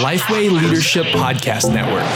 [0.00, 2.06] Lifeway Leadership Podcast Network.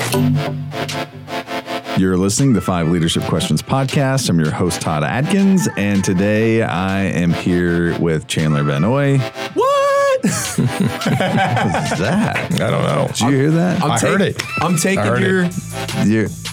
[1.99, 4.29] You're listening to Five Leadership Questions podcast.
[4.29, 9.19] I'm your host, Todd Adkins, and today I am here with Chandler Vanoy.
[9.55, 10.21] What?
[10.25, 12.37] what was that?
[12.61, 13.09] I don't know.
[13.09, 13.83] Did you hear that?
[13.83, 14.43] I'm I take- heard it.
[14.61, 15.49] I'm taking heard your.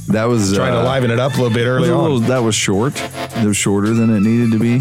[0.07, 2.01] You- that was Trying uh, to liven it up a little bit that was early
[2.01, 2.29] little- on.
[2.29, 2.93] that was short.
[3.37, 4.79] It was shorter than it needed to be.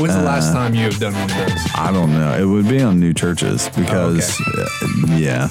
[0.00, 1.66] When's the Uh, last time you have done one of those?
[1.74, 2.32] I don't know.
[2.38, 4.66] It would be on new churches because, uh,
[5.16, 5.48] yeah,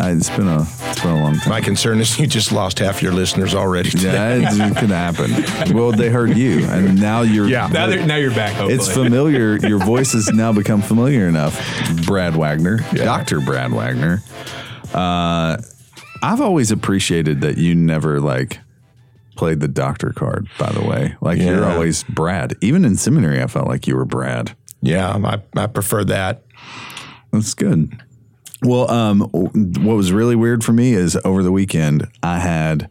[0.00, 1.50] Uh, it's been a it's been a long time.
[1.50, 3.90] My concern is you just lost half your listeners already.
[3.90, 5.74] Yeah, it, it could happen.
[5.76, 7.46] Well, they heard you, and now you're.
[7.46, 7.68] Yeah.
[7.70, 8.52] Now, they're- now you're back.
[8.54, 8.74] Hopefully.
[8.74, 9.56] It's familiar.
[9.56, 11.54] Your voice has now become familiar enough.
[12.06, 14.22] Brad Wagner, Doctor Brad Wagner.
[14.94, 15.58] Uh,
[16.22, 18.60] I've always appreciated that you never like
[19.36, 20.48] played the doctor card.
[20.58, 22.54] By the way, like you're always Brad.
[22.60, 24.56] Even in seminary, I felt like you were Brad.
[24.80, 26.42] Yeah, I, I prefer that.
[27.32, 28.00] That's good.
[28.62, 32.88] Well, um, what was really weird for me is over the weekend I had,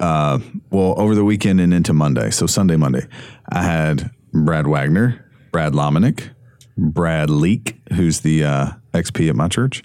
[0.00, 3.06] uh, well, over the weekend and into Monday, so Sunday, Monday,
[3.48, 6.30] I had Brad Wagner, Brad Lomenick,
[6.76, 9.84] Brad Leek, who's the uh, XP at my church,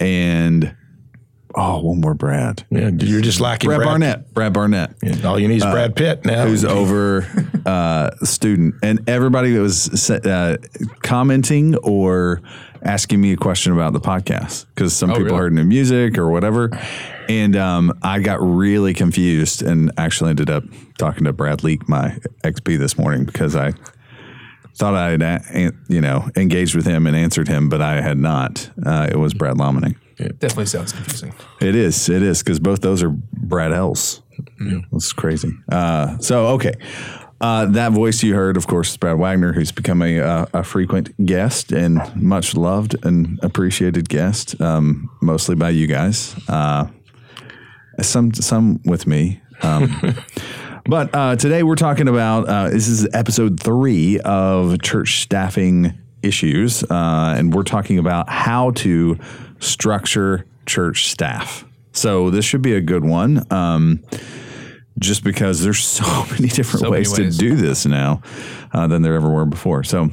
[0.00, 0.74] and
[1.54, 4.94] oh, one more Brad, Yeah, you're just lacking Brad, Barnett, Brad Barnett.
[5.24, 6.46] All you need is Brad Pitt now.
[6.46, 7.26] who's over
[7.66, 10.56] uh, student, and everybody that was uh,
[11.02, 12.42] commenting or
[12.82, 15.36] asking me a question about the podcast because some people really?
[15.36, 16.70] heard new music or whatever,
[17.28, 20.64] and um, I got really confused and actually ended up
[20.98, 23.72] talking to Brad Leak, my XP, this morning because I
[24.76, 28.18] thought I had uh, you know engaged with him and answered him, but I had
[28.18, 28.70] not.
[28.84, 29.56] Uh, it was Brad
[30.20, 30.38] Lomenick.
[30.38, 31.32] Definitely sounds confusing.
[31.60, 32.08] It is.
[32.08, 34.22] It is because both those are Brad Ells.
[34.92, 35.52] That's crazy.
[35.70, 36.74] Uh, so okay,
[37.40, 40.62] uh, that voice you heard, of course, is Brad Wagner, who's become a, uh, a
[40.62, 46.34] frequent guest and much loved and appreciated guest, um, mostly by you guys.
[46.48, 46.86] Uh,
[48.00, 49.40] some some with me.
[49.62, 50.16] Um,
[50.86, 56.82] but uh, today we're talking about uh, this is episode three of church staffing issues,
[56.84, 59.18] uh, and we're talking about how to
[59.60, 61.64] structure church staff.
[61.92, 63.44] So this should be a good one.
[63.52, 64.02] Um,
[64.98, 67.36] just because there's so many different So many ways, ways.
[67.36, 68.20] to do this now
[68.72, 69.82] uh, than there ever were before.
[69.84, 70.10] So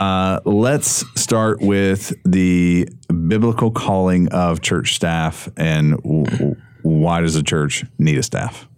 [0.00, 2.88] uh, let's start with the
[3.28, 8.68] biblical calling of church staff and w- w- why does a church need a staff?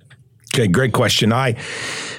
[0.53, 1.33] Okay, great question.
[1.33, 1.55] I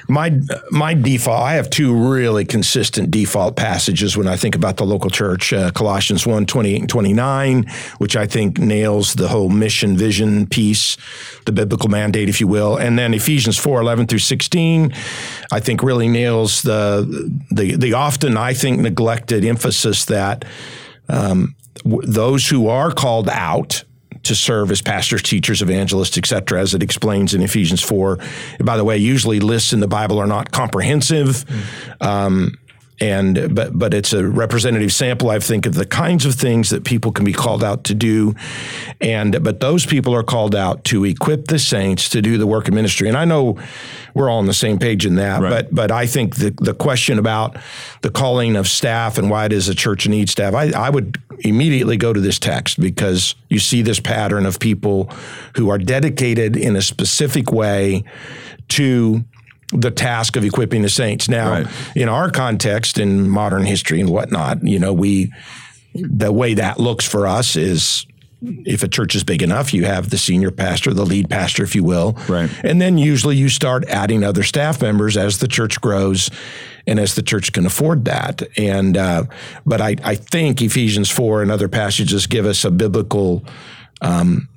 [0.08, 1.42] my my default.
[1.42, 5.52] I have two really consistent default passages when I think about the local church.
[5.52, 7.66] Uh, Colossians 1, 28 and 29,
[7.98, 10.96] which I think nails the whole mission vision piece,
[11.44, 12.78] the biblical mandate, if you will.
[12.78, 14.94] And then Ephesians 4, 11 through 16,
[15.52, 20.46] I think really nails the the the often I think neglected emphasis that
[21.10, 21.54] um,
[21.84, 23.84] those who are called out
[24.24, 28.18] to serve as pastors, teachers, evangelists, etc., as it explains in Ephesians 4.
[28.60, 31.44] By the way, usually lists in the Bible are not comprehensive.
[32.00, 32.58] Um,
[33.02, 36.84] and but but it's a representative sample, I think, of the kinds of things that
[36.84, 38.36] people can be called out to do,
[39.00, 42.68] and but those people are called out to equip the saints to do the work
[42.68, 43.08] of ministry.
[43.08, 43.58] And I know
[44.14, 47.18] we're all on the same page in that, but but I think the the question
[47.18, 47.56] about
[48.02, 51.96] the calling of staff and why does a church need staff, I, I would immediately
[51.96, 55.10] go to this text because you see this pattern of people
[55.56, 58.04] who are dedicated in a specific way
[58.68, 59.24] to
[59.72, 61.28] the task of equipping the saints.
[61.28, 61.66] Now, Right.
[61.96, 65.32] in our context in modern history and whatnot, you know, we
[65.94, 68.06] the way that looks for us is
[68.64, 71.74] if a church is big enough, you have the senior pastor, the lead pastor, if
[71.74, 72.16] you will.
[72.28, 72.50] Right.
[72.64, 76.28] And then usually you start adding other staff members as the church grows
[76.86, 78.42] and as the church can afford that.
[78.56, 79.24] And uh,
[79.64, 83.44] but I, I think Ephesians 4 and other passages give us a biblical
[84.00, 84.48] um,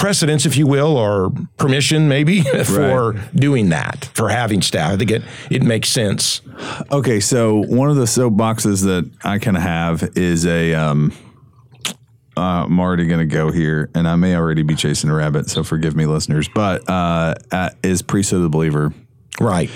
[0.00, 4.92] precedence, if you will, or permission maybe for doing that, for having staff.
[4.92, 6.40] I think it, it makes sense.
[6.90, 10.74] Okay, so one of the soapboxes that I kind of have is a.
[10.74, 11.12] Um,
[12.36, 15.50] uh, I'm already going to go here, and I may already be chasing a rabbit,
[15.50, 16.48] so forgive me, listeners.
[16.54, 18.94] But uh, uh, is priesthood of the believer
[19.38, 19.68] Right.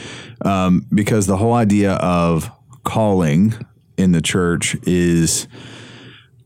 [0.43, 2.51] um, because the whole idea of
[2.85, 3.55] calling
[3.99, 5.47] in the church is,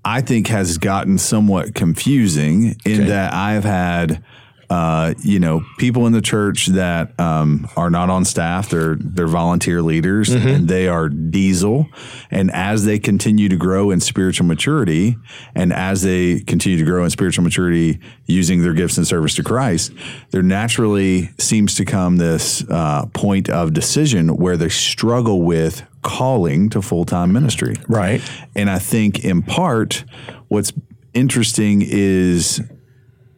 [0.09, 3.05] I think, has gotten somewhat confusing in Okay.
[3.09, 4.23] that I've had.
[4.71, 9.27] Uh, you know, people in the church that um, are not on staff, they're they're
[9.27, 11.87] volunteer leaders, and they are diesel.
[12.31, 15.17] And as they continue to grow in spiritual maturity,
[15.55, 19.43] and as they continue to grow in spiritual maturity using their gifts and service to
[19.43, 19.93] Christ,
[20.33, 26.69] there naturally seems to come this uh, point of decision where they struggle with calling
[26.71, 27.75] to full time ministry.
[27.89, 28.21] Right.
[28.55, 30.05] And I think in part,
[30.49, 30.73] what's
[31.15, 32.61] interesting is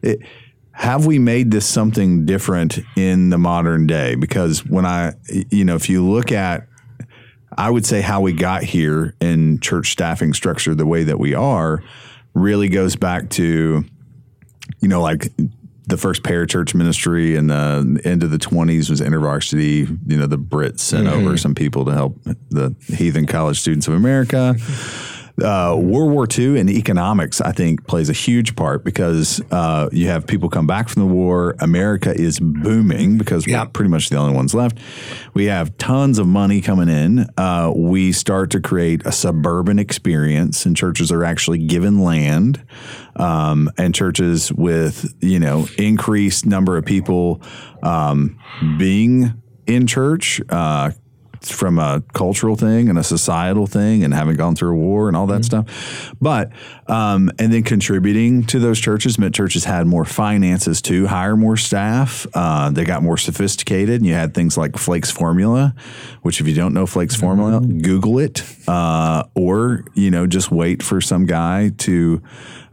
[0.01, 0.19] it,
[0.81, 4.15] have we made this something different in the modern day?
[4.15, 5.13] Because when I,
[5.51, 6.65] you know, if you look at,
[7.55, 11.35] I would say how we got here in church staffing structure the way that we
[11.35, 11.83] are
[12.33, 13.85] really goes back to,
[14.79, 15.31] you know, like
[15.85, 19.99] the first parachurch ministry in the end of the 20s was InterVarsity.
[20.07, 21.27] You know, the Brits sent mm-hmm.
[21.27, 22.19] over some people to help
[22.49, 24.55] the heathen college students of America.
[25.41, 30.07] Uh, World War II and economics, I think, plays a huge part because uh, you
[30.07, 31.55] have people come back from the war.
[31.59, 33.63] America is booming because Yeah.
[33.63, 34.77] we're pretty much the only ones left.
[35.33, 37.27] We have tons of money coming in.
[37.37, 42.63] Uh, we start to create a suburban experience, and churches are actually given land.
[43.15, 47.41] Um, and churches with you know increased number of people
[47.83, 48.37] um,
[48.77, 49.33] being
[49.67, 50.91] in church uh,
[51.41, 55.17] from a cultural thing and a societal thing and having gone through a war and
[55.17, 55.63] all that mm-hmm.
[55.63, 56.15] stuff.
[56.21, 56.51] But,
[56.91, 61.55] um, and then contributing to those churches meant churches had more finances to hire more
[61.55, 62.27] staff.
[62.33, 65.73] Uh, they got more sophisticated and you had things like Flake's Formula,
[66.21, 70.83] which if you don't know Flake's Formula, Google it uh, or, you know, just wait
[70.83, 72.21] for some guy to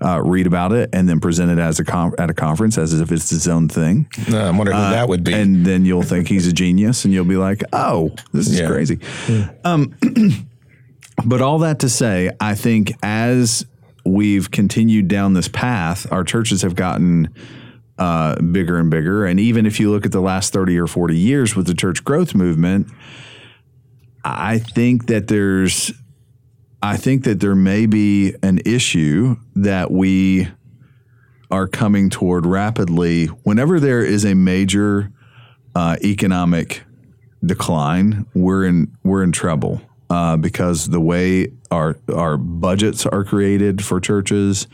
[0.04, 2.92] uh, read about it and then present it as a com- at a conference as
[3.00, 4.08] if it's his own thing.
[4.32, 5.32] Uh, I wonder who that would be.
[5.32, 8.66] And then you'll think he's a genius and you'll be like, oh, this is Yeah.
[8.66, 8.98] crazy.
[9.64, 9.94] Um,
[11.24, 13.64] but all that to say, I think as
[14.08, 17.32] we've continued down this path, our churches have gotten
[17.98, 19.26] uh, bigger and bigger.
[19.26, 22.04] And even if you look at the last 30 or 40 years with the church
[22.04, 22.88] growth movement,
[24.24, 25.92] I think that there's
[26.80, 30.48] I think that there may be an issue that we
[31.50, 35.10] are coming toward rapidly whenever there is a major
[35.74, 36.82] uh, economic
[37.44, 43.84] decline, we're in we're in trouble uh, because the way our our budgets are created
[43.84, 44.66] for churches,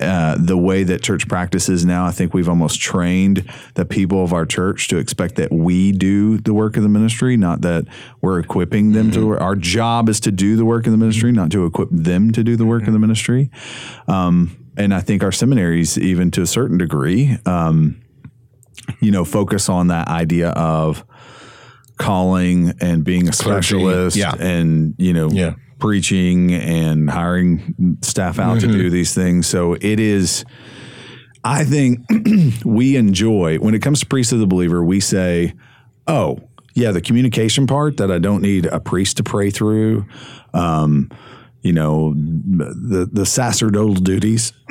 [0.00, 4.32] uh, the way that church practices now, I think we've almost trained the people of
[4.32, 7.84] our church to expect that we do the work of the ministry, not that
[8.20, 9.38] we're equipping them to.
[9.38, 12.42] Our job is to do the work of the ministry, not to equip them to
[12.42, 13.50] do the work of the ministry.
[14.08, 18.00] Um, and I think our seminaries, even to a certain degree, um,
[19.00, 21.04] you know, focus on that idea of
[22.00, 24.34] calling and being a specialist yeah.
[24.34, 25.54] and, you know, Yeah.
[25.78, 29.46] preaching and hiring staff out to do these things.
[29.46, 30.44] So it is,
[31.44, 32.00] I think
[32.64, 35.52] we enjoy, when it comes to priest of the believer, we say,
[36.06, 36.38] oh,
[36.74, 40.06] yeah, the communication part that I don't need a priest to pray through.
[40.54, 41.10] Um,
[41.62, 44.52] you know, the the sacerdotal duties.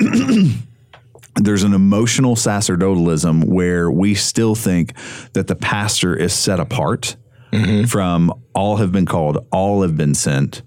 [1.36, 4.94] There's an emotional sacerdotalism where we still think
[5.32, 7.16] that the pastor is set apart
[7.52, 7.84] Mm-hmm.
[7.86, 10.62] from all have been called, all have been sent.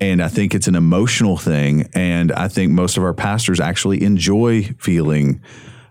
[0.00, 1.88] And I think it's an emotional thing.
[1.94, 5.40] And I think most of our pastors actually enjoy feeling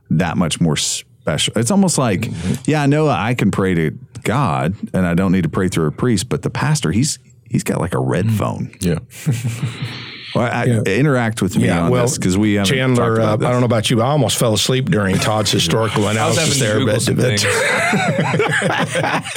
[0.09, 1.53] that much more special.
[1.56, 2.62] It's almost like, mm-hmm.
[2.65, 3.91] yeah, I know I can pray to
[4.23, 7.19] God and I don't need to pray through a priest, but the pastor, he's
[7.50, 8.38] he's got like a red mm-hmm.
[8.38, 8.75] phone.
[8.81, 9.00] yeah.
[10.36, 13.48] Well, I, interact with me Yeah, on well, this because we Chandler, talked uh, about
[13.48, 14.01] I don't know about you.
[14.01, 17.45] I almost fell asleep during Todd's historical analysis having to there, Google but, but things.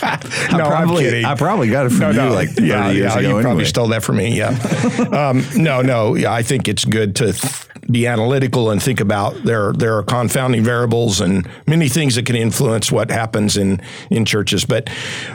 [0.05, 1.25] I no, I'm probably, kidding.
[1.25, 3.37] I probably got it from you like 30 yeah, years yeah, ago.
[3.37, 4.37] you probably stole that from me.
[4.37, 4.49] Yeah.
[5.13, 6.15] um, no, no.
[6.15, 9.73] Yeah, I think it's good to th- be analytical and think about there.
[9.73, 14.65] There are confounding variables and many things that can influence what happens in in churches.
[14.65, 14.89] But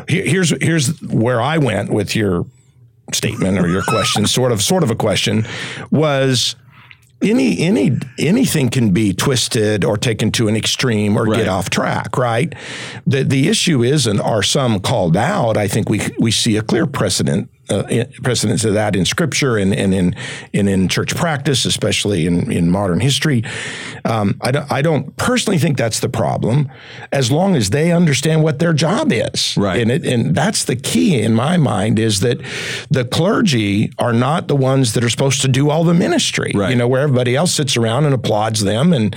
[0.07, 2.45] here's here's where I went with your
[3.13, 5.45] statement or your question, sort of sort of a question,
[5.91, 6.55] was
[7.21, 11.39] any any anything can be twisted or taken to an extreme or Right.
[11.39, 12.53] get off track, right?
[13.05, 15.57] The the issue is, and are some called out?
[15.57, 17.49] I think we we see a clear precedent.
[17.69, 20.15] Uh, precedence of that in scripture and, and in
[20.55, 23.43] and in church practice, especially in, in modern history.
[24.05, 26.71] Um, I, don't, I don't personally think that's the problem,
[27.11, 29.55] as long as they understand what their job is.
[29.55, 29.79] Right.
[29.81, 32.41] And it, and that's the key in my mind is that
[32.89, 36.51] the clergy are not the ones that are supposed to do all the ministry.
[36.55, 36.71] Right.
[36.71, 39.15] You know, where everybody else sits around and applauds them and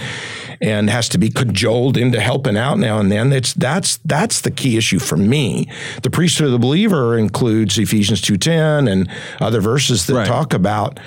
[0.60, 3.32] and has to be cajoled into helping out now and then.
[3.32, 5.66] It's that's that's the key issue for me.
[6.02, 9.08] The priesthood of the believer includes Ephesians two ten and
[9.40, 10.26] other verses that Right.
[10.26, 11.00] talk about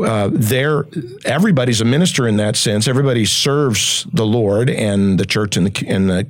[0.00, 0.84] uh, there
[1.24, 5.88] everybody's a minister in that sense everybody serves the lord and the church and the
[5.88, 6.24] and the,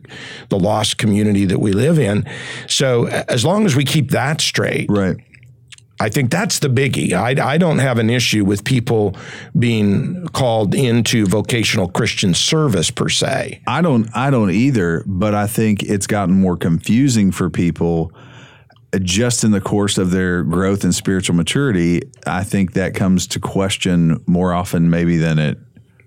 [0.49, 2.25] the lost community that we live in
[2.67, 5.17] so as long as we keep that straight Right.
[6.01, 7.13] I think that's the biggie.
[7.13, 9.17] I, I don't have an issue with people
[9.59, 13.61] being called into vocational Christian service per se.
[13.67, 18.13] I don't I don't either, but I think it's gotten more confusing for people
[19.03, 23.41] just in the course of their growth and spiritual maturity, I think that comes to
[23.41, 25.59] question more often maybe than it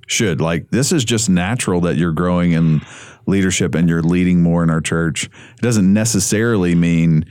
[0.07, 0.41] should.
[0.41, 2.81] Like this is just natural that you're growing in
[3.27, 5.25] leadership and you're leading more in our church.
[5.25, 7.25] It doesn't necessarily mean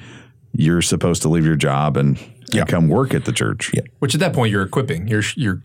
[0.53, 2.19] you're supposed to leave your job and,
[2.53, 2.61] Yeah.
[2.63, 3.71] and come work at the church.
[3.75, 3.83] Yeah.
[3.99, 5.09] Which at that point you're equipping.
[5.09, 5.63] You're you're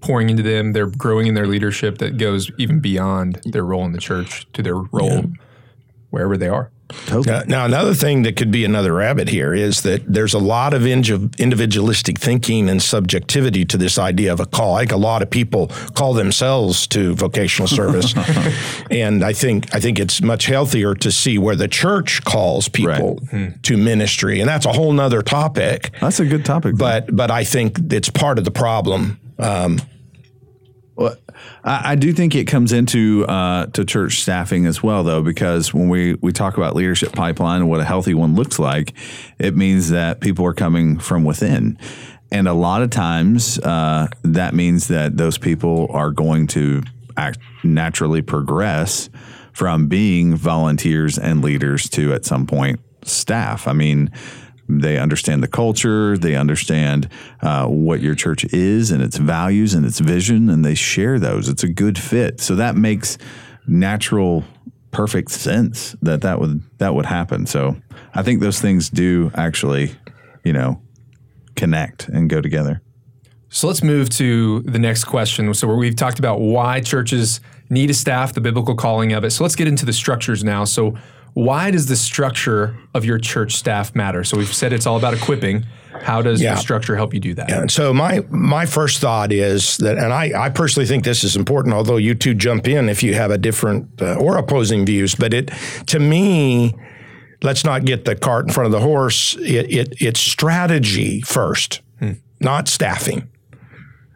[0.00, 0.72] pouring into them.
[0.72, 4.62] They're growing in their leadership that goes even beyond their role in the church to
[4.62, 5.24] their role
[6.10, 6.70] wherever they are.
[7.26, 10.74] Now, now, another thing that could be another rabbit here is that there's a lot
[10.74, 14.76] of individualistic thinking and subjectivity to this idea of a call.
[14.76, 18.14] I think a lot of people call themselves to vocational service,
[18.90, 23.20] and I think I think it's much healthier to see where the church calls people
[23.62, 25.92] to ministry, and that's a whole nother topic.
[26.00, 26.76] That's a good topic.
[26.76, 29.18] But but I think it's part of the problem.
[29.38, 29.80] Um,
[31.64, 35.72] I, I do think it comes into uh, to church staffing as well, though, because
[35.74, 38.94] when we, we talk about leadership pipeline and what a healthy one looks like,
[39.38, 41.78] it means that people are coming from within.
[42.32, 46.82] And a lot of times uh, that means that those people are going to
[47.16, 49.10] act naturally progress
[49.52, 53.66] from being volunteers and leaders to at some point staff.
[53.66, 54.10] I mean,
[54.78, 57.08] they understand the culture, they understand
[57.42, 61.48] uh, what your church is and its values and its vision, and they share those.
[61.48, 62.40] It's a good fit.
[62.40, 63.18] So that makes
[63.66, 64.44] natural,
[64.90, 67.46] perfect sense that that would that would happen.
[67.46, 67.76] So
[68.14, 69.94] I think those things do actually,
[70.44, 70.80] you know,
[71.56, 72.82] connect and go together.
[73.48, 75.52] So let's move to the next question.
[75.54, 79.30] So we've talked about why churches need a staff, the biblical calling of it.
[79.30, 80.64] So let's get into the structures now.
[80.64, 80.96] So
[81.34, 84.24] why does the structure of your church staff matter?
[84.24, 85.64] So we've said it's all about equipping.
[86.02, 86.54] How does Yeah.
[86.54, 87.50] the structure help you do that?
[87.50, 91.36] And so my my first thought is that, and I, I personally think this is
[91.36, 91.74] important.
[91.74, 95.34] Although you two jump in if you have a different uh, or opposing views, but
[95.34, 95.50] it
[95.86, 96.74] to me,
[97.42, 99.36] let's not get the cart in front of the horse.
[99.40, 101.82] It, it it's strategy first,
[102.40, 103.28] not staffing.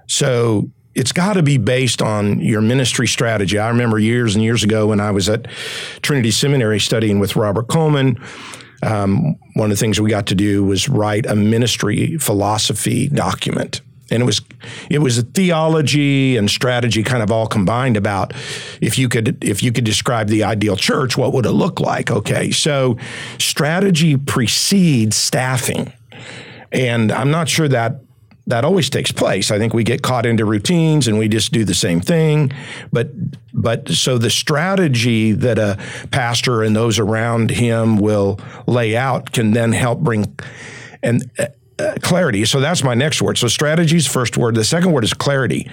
[0.07, 3.59] So it's got to be based on your ministry strategy.
[3.59, 5.47] I remember years and years ago when I was at
[6.03, 8.21] Trinity Seminary studying with Robert Coleman.
[8.83, 13.81] Um, one of the things we got to do was write a ministry philosophy document.
[14.11, 14.43] And it was
[14.91, 18.35] it was a theology and strategy kind of all combined about
[18.83, 22.11] if you could if you could describe the ideal church, what would it look like?
[22.11, 22.99] Okay, so
[23.39, 25.93] strategy precedes staffing.
[26.71, 28.04] And I'm not sure that
[28.47, 29.51] that always takes place.
[29.51, 32.53] I think we get caught into routines and we just do the same thing.
[32.93, 33.11] But
[33.53, 35.79] but so the strategy that a
[36.11, 40.37] pastor and those around him will lay out can then help bring
[41.03, 41.47] and uh,
[41.79, 42.45] uh, clarity.
[42.45, 43.39] So that's my next word.
[43.39, 44.55] So strategy is first word.
[44.55, 45.71] The second word is clarity.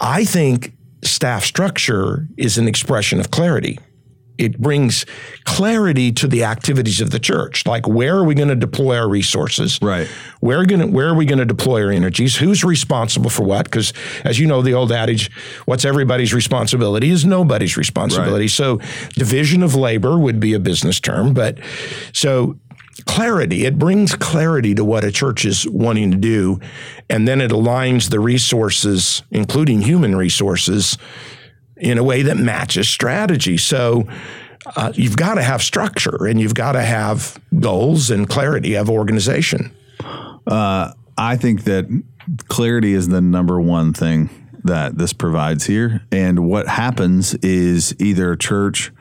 [0.00, 0.72] I think
[1.04, 3.78] staff structure is an expression of clarity.
[4.38, 5.06] It brings
[5.44, 7.66] clarity to the activities of the church.
[7.66, 9.78] Like where are we going to deploy our resources?
[9.82, 10.08] Right.
[10.40, 12.36] Where are going to where are we going to deploy our energies?
[12.36, 13.64] Who's responsible for what?
[13.64, 13.92] Because
[14.24, 15.30] as you know, the old adage,
[15.66, 18.50] "What's everybody's responsibility is nobody's responsibility." Right.
[18.50, 18.80] So
[19.14, 21.58] division of labor would be a business term, but
[22.12, 22.56] so
[23.06, 26.60] clarity it brings clarity to what a church is wanting to do,
[27.08, 30.98] and then it aligns the resources, including human resources,
[31.82, 33.56] in a way that matches strategy.
[33.56, 34.04] So.
[34.76, 38.88] Uh, you've got to have structure and you've got to have goals and clarity of
[38.88, 39.74] organization.
[41.18, 41.86] I think that
[42.48, 44.30] clarity is the number one thing
[44.64, 46.02] that this provides here.
[46.10, 48.92] And what happens is either a church,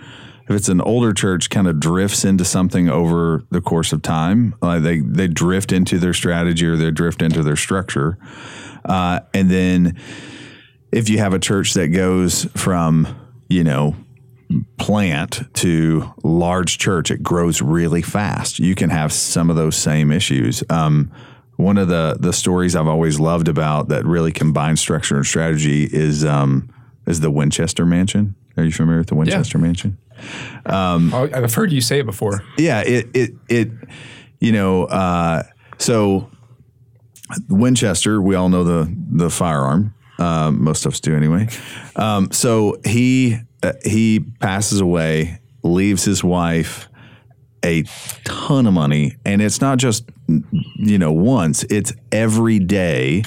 [0.49, 4.55] if it's an older church, kind of drifts into something over the course of time.
[4.61, 8.17] Uh, they they drift into their strategy or they drift into their structure,
[8.85, 9.97] uh, and then
[10.91, 13.07] if you have a church that goes from
[13.49, 13.95] you know
[14.77, 18.59] plant to large church, it grows really fast.
[18.59, 20.63] You can have some of those same issues.
[20.69, 21.11] Um,
[21.57, 25.83] one of the the stories I've always loved about that really combines structure and strategy
[25.83, 26.69] is um,
[27.05, 28.35] is the Winchester Mansion.
[28.57, 29.97] Are you familiar with the Winchester Mansion?
[31.13, 32.43] Oh, I've heard you say it before.
[32.57, 33.71] Yeah, it it it
[34.39, 35.43] you know uh,
[35.77, 36.29] so
[37.49, 38.21] Winchester.
[38.21, 39.93] We all know the the firearm.
[40.21, 41.47] Um, most of us do anyway.
[41.95, 46.87] Um, so he uh, he passes away, leaves his wife
[47.63, 47.83] a
[48.23, 53.23] ton of money, and it's not just you know once; it's every day.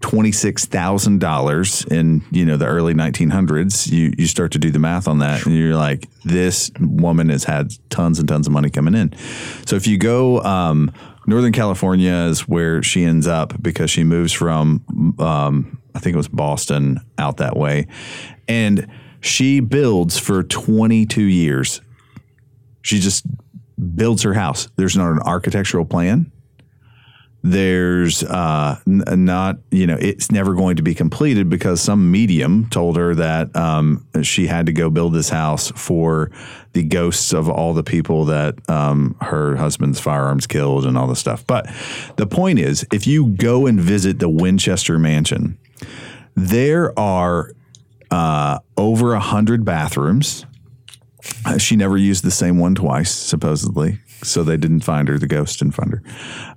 [0.00, 3.86] Twenty six thousand dollars in you know the early nineteen hundreds.
[3.86, 7.44] You you start to do the math on that, and you're like, this woman has
[7.44, 9.14] had tons and tons of money coming in.
[9.64, 10.92] So if you go, um,
[11.26, 16.18] Northern California is where she ends up because she moves from, um, I think it
[16.18, 17.86] was Boston out that way,
[18.48, 18.86] and
[19.20, 21.80] she builds for twenty two years
[22.84, 23.26] she just
[23.96, 24.68] builds her house.
[24.76, 26.30] There's not an architectural plan.
[27.46, 32.70] There's uh, n- not, you know, it's never going to be completed because some medium
[32.70, 36.30] told her that um, she had to go build this house for
[36.72, 41.18] the ghosts of all the people that um, her husband's firearms killed and all this
[41.18, 41.46] stuff.
[41.46, 41.70] But
[42.16, 45.58] the point is, if you go and visit the Winchester Mansion,
[46.34, 47.52] there are
[48.10, 50.46] uh, over a hundred bathrooms.
[51.58, 53.98] She never used the same one twice, supposedly.
[54.26, 55.18] So they didn't find her.
[55.18, 56.02] The ghost didn't find her.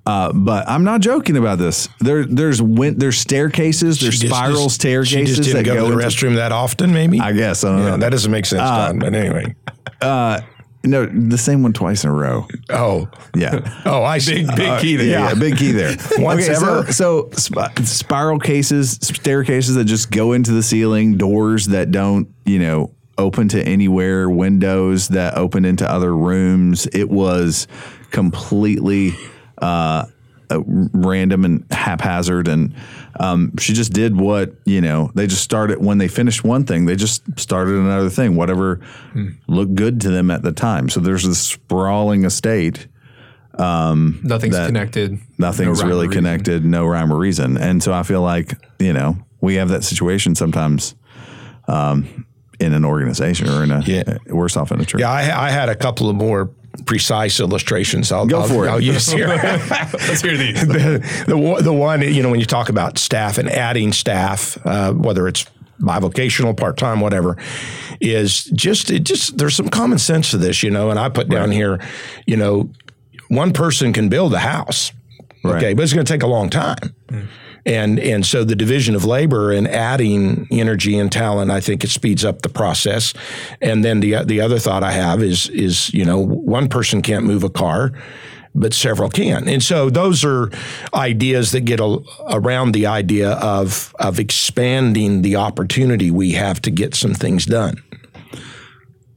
[0.05, 1.89] Uh, but I'm not joking about this.
[1.99, 5.65] There, there's win- there's staircases, there's She just- spiral just- staircases She just that didn't
[5.65, 7.19] go, go to the into- restroom that often, maybe.
[7.19, 7.97] I guess I don't yeah, know.
[7.97, 8.99] that doesn't make sense, uh, Don.
[8.99, 9.55] But anyway,
[10.01, 10.41] uh,
[10.83, 12.47] no, the same one twice in a row.
[12.69, 13.81] oh, Yeah.
[13.85, 14.45] oh, I see.
[14.45, 15.07] Big, big uh, key there.
[15.07, 15.97] Yeah, big key there.
[16.19, 21.65] Once okay, so, so sp- spiral cases, staircases that just go into the ceiling, doors
[21.67, 26.87] that don't, you know, open to anywhere, windows that open into other rooms.
[26.87, 27.67] It was
[28.11, 29.13] completely
[29.57, 30.05] uh,
[30.49, 32.75] random and haphazard, and
[33.19, 35.11] um, she just did what you know.
[35.15, 38.79] They just started when they finished one thing, they just started another thing, whatever
[39.47, 40.89] looked good to them at the time.
[40.89, 42.87] So there's this sprawling estate
[44.23, 45.19] Nothing's connected.
[45.37, 47.57] nothing's No really connected, no rhyme or reason.
[47.57, 50.95] And so I feel like, you know, we have that situation sometimes
[51.67, 52.25] um,
[52.59, 54.17] in an organization or in a, Yeah.
[54.27, 55.01] worse off in a church.
[55.01, 56.49] Yeah, I, I had a couple of more
[56.85, 58.11] precise illustrations.
[58.11, 58.69] I'll Go I'll, for it.
[58.69, 59.27] I'll use here.
[59.27, 60.65] Let's hear these.
[60.67, 64.57] the, the one- the one you know when you talk about staff and adding staff,
[64.65, 65.45] uh, whether it's
[65.81, 67.37] bivocational, part time, whatever,
[68.01, 70.89] is just it just there's some common sense to this, you know.
[70.89, 71.79] And I put down here,
[72.25, 72.69] you know,
[73.29, 74.91] one person can build a house,
[75.43, 75.55] Right.
[75.57, 76.95] okay, but it's going to take a long time.
[77.67, 81.89] And and so the division of labor and adding energy and talent, I think it
[81.89, 83.13] speeds up the process.
[83.61, 87.25] And then the the other thought I have is is you know one person can't
[87.25, 87.91] move a car,
[88.55, 89.49] but several can.
[89.49, 90.49] And so those are
[90.93, 96.71] ideas that get a, around the idea of of expanding the opportunity we have to
[96.71, 97.83] get some things done.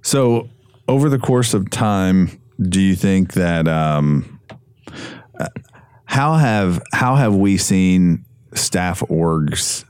[0.02, 0.48] So
[0.88, 4.40] over the course of time, do you think that um,
[5.38, 5.46] uh,
[6.06, 9.84] how have how have we seen staff orgs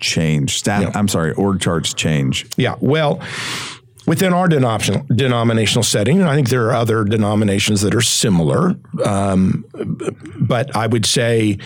[0.00, 0.58] change?
[0.58, 0.92] Staff, Yeah.
[0.94, 2.46] I'm sorry, org charts change.
[2.56, 2.76] Yeah.
[2.80, 3.20] Well,
[4.06, 8.74] within our denominational denominational setting, and I think there are other denominations that are similar,
[9.04, 9.64] um,
[10.40, 11.58] but I would say,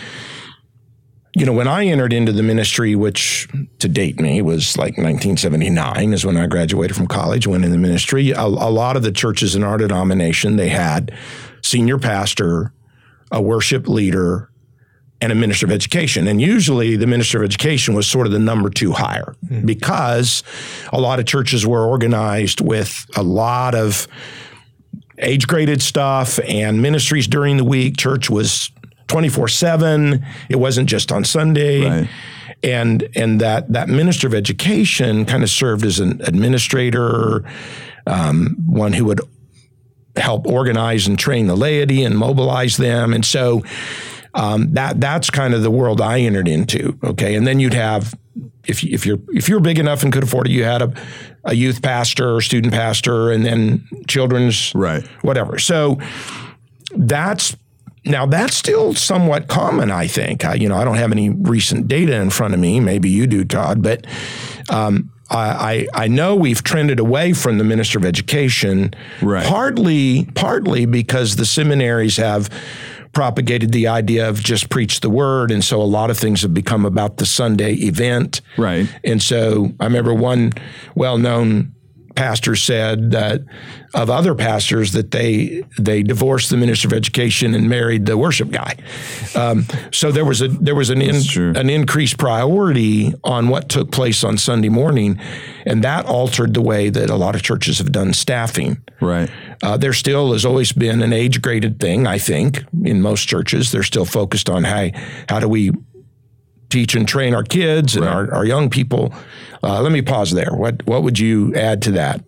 [1.37, 3.47] you know, when I entered into the ministry, which
[3.79, 7.77] to date me was like 1979, is when I graduated from college, went in the
[7.77, 8.31] ministry.
[8.31, 11.11] A, a lot of the churches in our denomination they had
[11.61, 12.71] senior pastor,
[13.31, 14.49] a worship leader,
[15.25, 16.27] and a minister of education.
[16.27, 19.35] And usually the minister of education was sort of the number two hire
[19.65, 20.43] because
[20.93, 24.07] a lot of churches were organized with a lot of
[25.17, 27.97] age graded stuff and ministries during the week.
[27.97, 28.69] Church was
[29.07, 30.23] 24 7.
[30.47, 31.89] It wasn't just on Sunday.
[31.89, 32.09] Right.
[32.61, 37.43] And and that that minister of education kind of served as an administrator,
[38.05, 39.21] um, one who would
[40.17, 43.11] help organize and train the laity and mobilize them.
[43.11, 43.63] And so
[44.35, 46.99] um, that that's kind of the world I entered into.
[47.03, 48.13] Okay, and then you'd have
[48.67, 50.93] if if you're if you're big enough and could afford it, you had a,
[51.45, 55.05] a youth pastor, student pastor, and then children's Right.
[55.21, 55.57] whatever.
[55.57, 55.99] So
[56.95, 57.55] that's
[58.05, 60.45] now that's still somewhat common, I think.
[60.45, 62.79] I, you know, I don't have any recent data in front of me.
[62.79, 64.05] Maybe you do, Todd, but
[64.69, 69.45] um, I, I I know we've trended away from the minister of education, Right.
[69.45, 72.49] partly partly because the seminaries have
[73.15, 76.53] propagated the idea of just preach the word, and so a lot of things have
[76.53, 78.41] become about the Sunday event.
[78.57, 78.87] Right.
[79.03, 80.53] And so I remember one
[80.93, 81.74] well-known
[82.15, 83.41] pastor said that
[83.93, 88.49] of other pastors that they they divorced the minister of education and married the worship
[88.51, 88.75] guy.
[89.35, 93.91] Um, so there was a there was an in, an increased priority on what took
[93.91, 95.19] place on Sunday morning,
[95.65, 98.81] and that altered the way that a lot of churches have done staffing.
[99.01, 99.29] Right.
[99.63, 103.71] Uh, there still has always been an age graded thing, I think, in most churches.
[103.71, 104.89] They're still focused on how,
[105.29, 105.71] how do we
[106.69, 109.13] teach and train our kids and our, our young people.
[109.63, 110.51] Uh, let me pause there.
[110.51, 112.23] What, what would you add to that?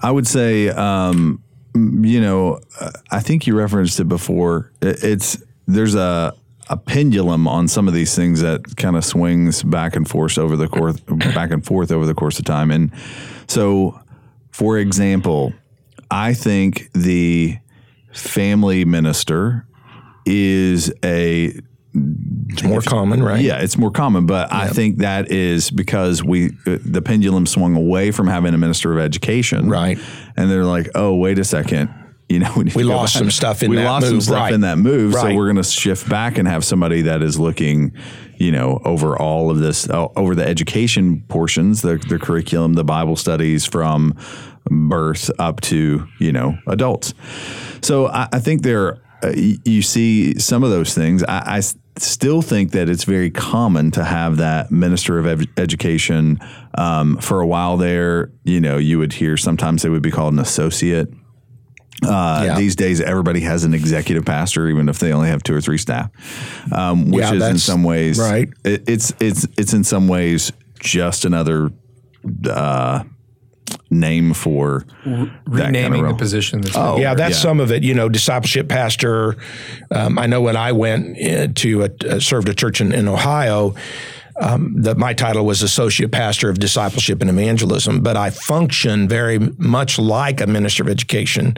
[0.00, 1.42] I would say, um,
[1.74, 4.70] you know, uh, I think you referenced it before.
[4.80, 6.34] It's there's a
[6.70, 10.56] a pendulum on some of these things that kind of swings back and forth over
[10.56, 10.98] the course
[11.34, 12.70] back and forth over the course of time.
[12.70, 12.90] And
[13.46, 14.00] so,
[14.50, 15.52] for example,
[16.10, 17.58] I think the
[18.12, 19.66] family minister
[20.24, 21.54] is a
[21.94, 23.40] It's more common, right?
[23.40, 27.76] yeah, it's more common, but I think that is because we uh, the pendulum swung
[27.76, 29.98] away from having a minister of education, Right.
[30.36, 31.94] And they're like, oh, wait a second,
[32.28, 34.52] you know, we, We lost some stuff in we that lost some move, stuff right.
[34.52, 35.14] in that move.
[35.14, 37.92] So we're going to shift back and have somebody that is looking,
[38.36, 42.84] you know, over all of this, uh, over the education portions, the, the curriculum, the
[42.84, 44.16] Bible studies from
[44.66, 47.14] birth up to, you know, adults.
[47.82, 51.22] So I, I think there, uh, you see some of those things.
[51.24, 51.62] I, I
[51.98, 56.38] still think that it's very common to have that minister of ed- education.
[56.76, 60.32] Um, for a while there, you know, you would hear sometimes they would be called
[60.34, 61.08] an associate.
[62.02, 62.58] Uh, Yeah.
[62.58, 65.78] These days, everybody has an executive pastor, even if they only have two or three
[65.78, 66.10] staff,
[66.72, 68.48] um, which Yeah, is in some ways right.
[68.64, 71.70] It, it's it's it's in some ways just another
[72.50, 73.04] uh,
[73.94, 76.60] name for that kind of renaming the position.
[76.60, 77.42] That's Oh, yeah, that's yeah.
[77.42, 77.82] some of it.
[77.82, 79.36] You know, discipleship pastor.
[79.90, 83.08] Um, I know when I went uh, to a, uh, served a church in, in
[83.08, 83.74] Ohio,
[84.40, 89.38] um, that my title was associate pastor of discipleship and evangelism, but I function very
[89.58, 91.56] much like a minister of education.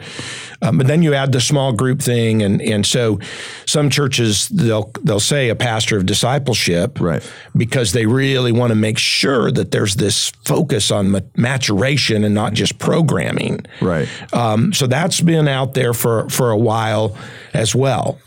[0.61, 3.19] Um, but then you add the small group thing, and and so
[3.65, 7.23] some churches they'll they'll say a pastor of discipleship, Right.
[7.55, 12.33] because they really want to make sure that there's this focus on ma- maturation and
[12.35, 13.65] not just programming.
[13.81, 14.07] Right.
[14.33, 17.15] Um, so that's been out there for for a while
[17.53, 18.19] as well.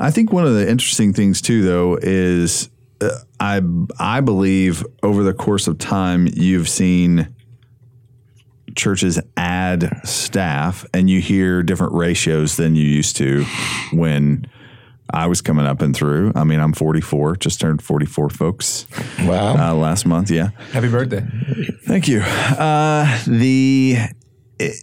[0.00, 2.68] I think one of the interesting things too, though, is
[3.40, 3.62] I
[3.98, 7.34] I believe over the course of time you've seen
[8.76, 13.44] churches add staff, and you hear different ratios than you used to
[13.92, 14.46] when.
[15.10, 16.32] I was coming up and through.
[16.36, 18.84] I mean, I'm 44, just turned 44, folks.
[19.20, 19.56] Wow.
[19.56, 20.50] Uh, last month, yeah.
[20.72, 21.26] Happy birthday.
[21.86, 22.20] Thank you.
[22.20, 23.96] Uh, the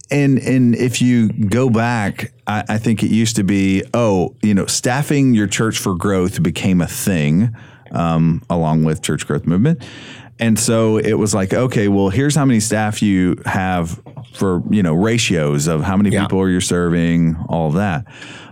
[0.09, 4.53] and and if you go back, I, I think it used to be oh, you
[4.53, 7.55] know, staffing your church for growth became a thing,
[7.95, 9.83] um, along with church growth movement,
[10.39, 13.99] and so it was like okay, well, here's how many staff you have
[14.33, 16.23] for you know ratios of how many Yeah.
[16.23, 18.05] people you're serving, all of that.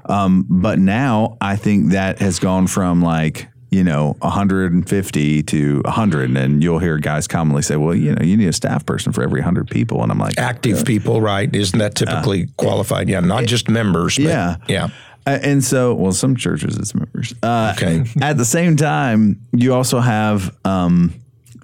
[0.06, 6.38] Um, but now I think that has gone from like you know 150 to 100
[6.38, 9.24] and you'll hear guys commonly say well you know you need a staff person for
[9.24, 11.54] every 100 people and i'm like Active people, right?
[11.56, 13.10] Isn't that typically qualified?
[13.10, 14.18] Yeah, not just members.
[14.18, 14.88] But yeah yeah.
[15.26, 18.04] Uh, and so well some churches it's members uh, Okay.
[18.22, 21.14] at the same time you also have um,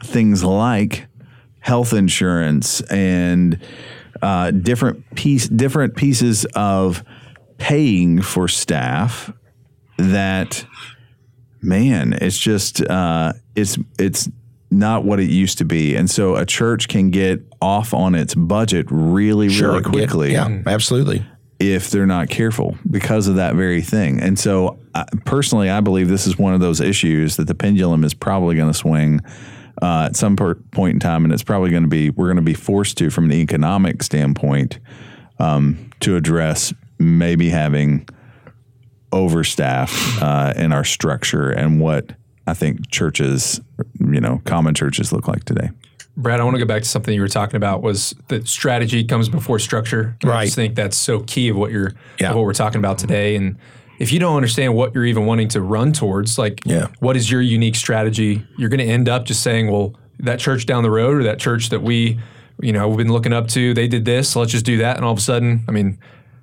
[0.04, 1.08] things like
[1.60, 3.60] health insurance and
[4.22, 7.04] uh, different piece different pieces of
[7.58, 9.32] paying for staff
[9.98, 10.66] that
[11.62, 14.30] man it's just uh, it's it's
[14.72, 18.36] not what it used to be and so a church can get off on its
[18.36, 21.26] budget really really quickly Yeah, absolutely.
[21.60, 24.20] If they're not careful because of that very thing.
[24.20, 28.04] And so, I, personally, I believe this is one of those issues that the pendulum
[28.04, 29.22] is probably going to swing
[29.82, 32.38] uh, at some per- point in time, and it's probably going to be we're going
[32.38, 34.80] to be forced to, from an economic standpoint,
[35.40, 38.08] um, to address maybe having
[39.12, 42.12] overstaff uh, in our structure and what
[42.46, 43.62] I think churches,
[44.00, 45.70] you know, common churches look like today.
[46.20, 49.06] Brad, I want to go back to something you were talking about was that strategy
[49.06, 50.18] comes before structure.
[50.24, 50.44] I Right.
[50.46, 52.32] just think that's so key of what you're Yeah.
[52.32, 53.38] of what we're talking about today.
[53.38, 53.56] And
[54.00, 56.88] if you don't understand what you're even wanting to run towards, like Yeah.
[57.00, 60.66] what is your unique strategy, you're going to end up just saying, well, that church
[60.66, 62.20] down the road or that church that we,
[62.62, 64.98] you know, we've been looking up to, they did this, so let's just do that.
[64.98, 65.98] And all of a sudden, I mean,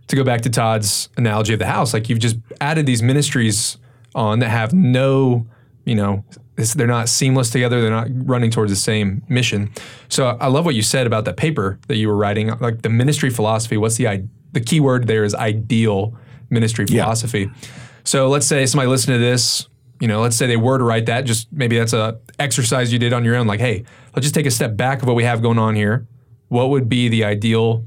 [0.07, 3.77] to go back to Todd's analogy of the house, like you've just added these ministries
[4.15, 5.45] on that have no,
[5.85, 6.25] you know,
[6.57, 7.81] it's, they're not seamless together.
[7.81, 9.71] They're not running towards the same mission.
[10.09, 12.89] So I love what you said about that paper that you were writing, like the
[12.89, 13.77] ministry philosophy.
[13.77, 16.17] What's the the key word there is ideal
[16.49, 17.51] ministry philosophy.
[18.05, 19.69] So let's say somebody listened to this,
[20.01, 21.23] you know, let's say they were to write that.
[21.27, 23.47] Just maybe that's a exercise you did on your own.
[23.47, 26.07] Like, hey, let's just take a step back of what we have going on here.
[26.49, 27.87] What would be the ideal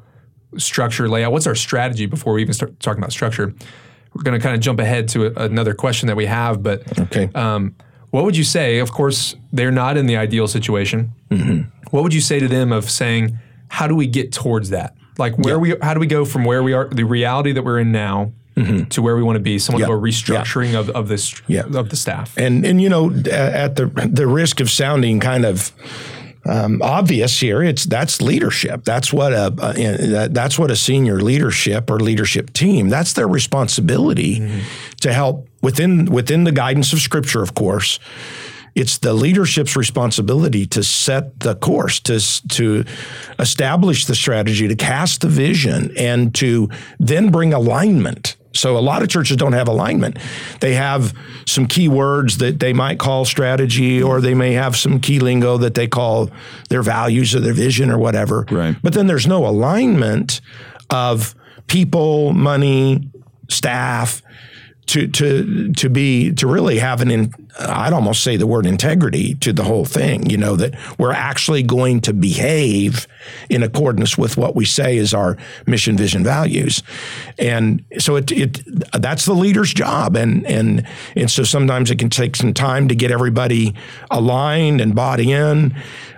[0.57, 1.31] structure layout?
[1.31, 3.53] What's our strategy before we even start talking about structure?
[4.13, 6.99] We're going to kind of jump ahead to a, another question that we have, but
[6.99, 7.29] Okay.
[7.35, 7.75] um,
[8.11, 8.79] what would you say?
[8.79, 11.11] Of course, they're not in the ideal situation.
[11.29, 11.69] Mm-hmm.
[11.91, 14.95] What would you say to them of saying, how do we get towards that?
[15.17, 17.79] Like where we, how do we go from where we are, the reality that we're
[17.79, 18.85] in now, mm-hmm.
[18.85, 19.59] to where we want to be?
[19.59, 21.63] Somewhat of a restructuring of, of this Yeah.
[21.73, 22.37] of the staff.
[22.37, 25.73] And and you know, at the the risk of sounding kind of
[26.45, 28.85] um, obvious here, it's that's leadership.
[28.85, 32.87] That's what a, a that's what a senior leadership or leadership team.
[32.87, 34.59] That's their responsibility mm-hmm.
[35.01, 37.99] to help within within the guidance of Scripture, of course.
[38.75, 42.19] It's the leadership's responsibility to set the course, to
[42.49, 42.85] to
[43.39, 46.69] establish the strategy, to cast the vision, and to
[46.99, 48.37] then bring alignment.
[48.53, 50.17] So a lot of churches don't have alignment.
[50.59, 51.13] They have
[51.45, 55.57] some key words that they might call strategy, or they may have some key lingo
[55.57, 56.29] that they call
[56.69, 58.45] their values or their vision or whatever.
[58.49, 58.75] Right.
[58.81, 60.41] But then there's no alignment
[60.89, 61.35] of
[61.67, 63.09] people, money,
[63.49, 64.21] staff
[64.89, 69.35] to to to be to really have an in, I'd almost say the word integrity
[69.35, 70.29] to the whole thing.
[70.29, 73.07] You know that we're actually going to behave
[73.49, 76.81] in accordance with what we say is our mission, vision, values,
[77.37, 78.61] and so it it
[78.99, 80.15] that's the leader's job.
[80.15, 83.75] And and and so sometimes it can take some time to get everybody
[84.09, 85.75] aligned and bought in,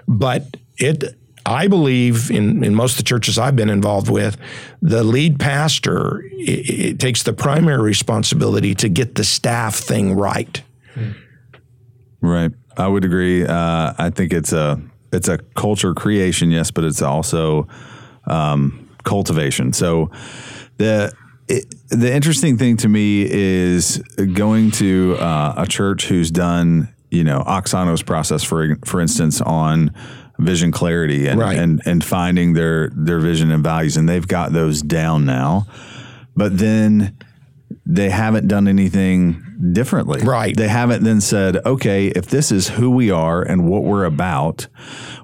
[0.08, 0.46] but
[0.78, 4.38] it I believe in, in most of the churches I've been involved with,
[4.82, 10.62] the lead pastor it, it takes the primary responsibility to get the staff thing right.
[12.22, 12.52] Right.
[12.78, 13.46] I would agree.
[13.46, 17.68] Uh, I think it's a it's a culture creation, yes, but it's also
[18.26, 19.74] um, cultivation.
[19.74, 20.12] So
[20.78, 21.12] the
[21.48, 23.98] it, the interesting thing to me is
[24.34, 29.94] going to uh, a church who's done you know Auxano's process for for instance on
[30.42, 31.58] vision clarity and, Right.
[31.58, 35.68] and and finding their their vision and values and they've got those down now
[36.36, 37.16] but then
[37.86, 40.56] they haven't done anything differently Right.
[40.58, 44.68] they haven't then said okay if this is who we are and what we're about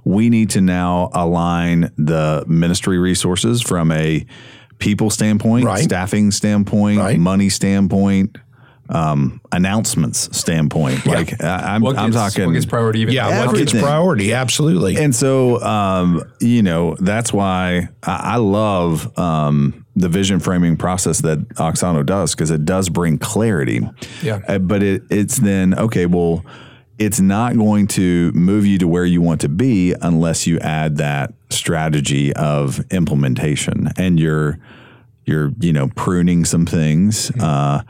[0.06, 4.26] we need to now align the ministry resources from a
[4.80, 5.84] people standpoint Right.
[5.84, 7.20] staffing standpoint Right.
[7.20, 8.38] money standpoint
[8.90, 13.14] um, announcements standpoint like I, I'm, What I'm talking what gets priority even?
[13.14, 14.34] Yeah, what gets priority?
[14.34, 14.98] Absolutely.
[14.98, 21.22] and so, um, you know, that's why I, I love um, the vision framing process
[21.22, 23.82] that Auxano does because it does bring clarity.
[24.22, 24.42] Yeah.
[24.48, 26.46] Uh, but it, it's then, okay, well,
[27.00, 30.98] it's not going to move you to where you want to be unless you add
[30.98, 34.60] that strategy of implementation and you're,
[35.26, 37.32] you're, you know, pruning some things.
[37.40, 37.82] Uh,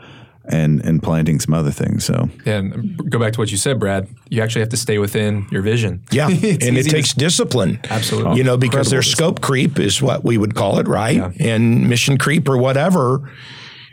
[0.48, 2.04] and, and planting some other things.
[2.04, 4.08] So And go back to what you said, Brad.
[4.28, 6.02] You actually have to stay within your vision.
[6.10, 7.80] Yeah, and it easy to- takes discipline.
[7.88, 8.38] Absolutely.
[8.38, 11.32] You know, because Incredible there's scope creep is what we would call it, right?
[11.40, 13.30] And mission creep or whatever.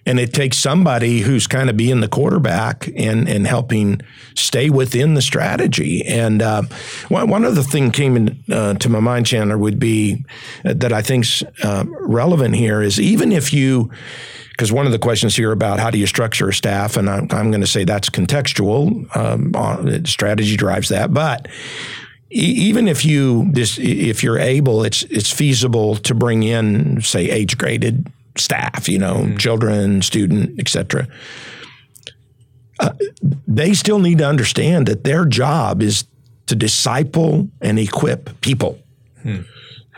[0.08, 4.02] And it takes somebody who's kind of being the quarterback and and helping
[4.36, 6.06] stay within the strategy.
[6.06, 6.62] And uh,
[7.08, 10.24] one, one other thing came in, uh, to my mind, Chandler, would be
[10.64, 13.90] uh, that I think's uh, relevant here is even if you
[14.56, 17.28] because one of the questions here about how do you structure a staff, and I'm,
[17.32, 19.14] I'm going to say that's contextual.
[19.14, 21.50] Um, strategy drives that, but
[22.30, 27.58] even if you this if you're able, it's it's feasible to bring in say age
[27.58, 31.08] graded staff, you know, children, student, etc.
[32.80, 32.92] Uh,
[33.48, 36.06] they still need to understand that their job is
[36.48, 38.80] to disciple and equip people.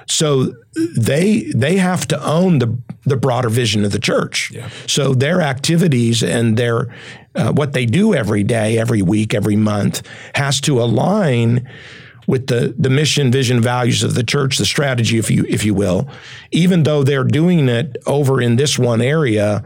[0.08, 0.54] So
[0.96, 4.52] they they have to own the the broader vision of the church.
[4.88, 6.94] So their activities and their
[7.36, 10.02] uh, what they do every day, every week, every month
[10.36, 11.68] has to align
[12.28, 15.74] with the the mission, vision, values of the church, the strategy, if you if you
[15.74, 16.10] will.
[16.52, 19.64] Even though they're doing it over in this one area,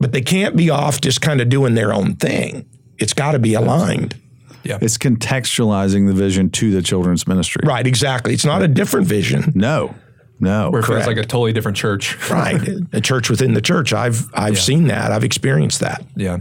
[0.00, 2.66] but they can't be off just kind of doing their own thing.
[2.98, 4.20] It's got to be aligned.
[4.64, 4.78] Yeah.
[4.80, 7.60] it's contextualizing the vision to the children's ministry.
[7.66, 8.32] Right, exactly.
[8.32, 9.52] It's not a different vision.
[9.54, 9.94] No,
[10.40, 10.70] no.
[10.70, 12.16] Where it feels like a totally different church.
[12.30, 12.60] Right.
[12.92, 13.92] a church within the church.
[13.92, 15.12] I've I've seen that.
[15.12, 16.04] I've experienced that.
[16.16, 16.38] Yeah.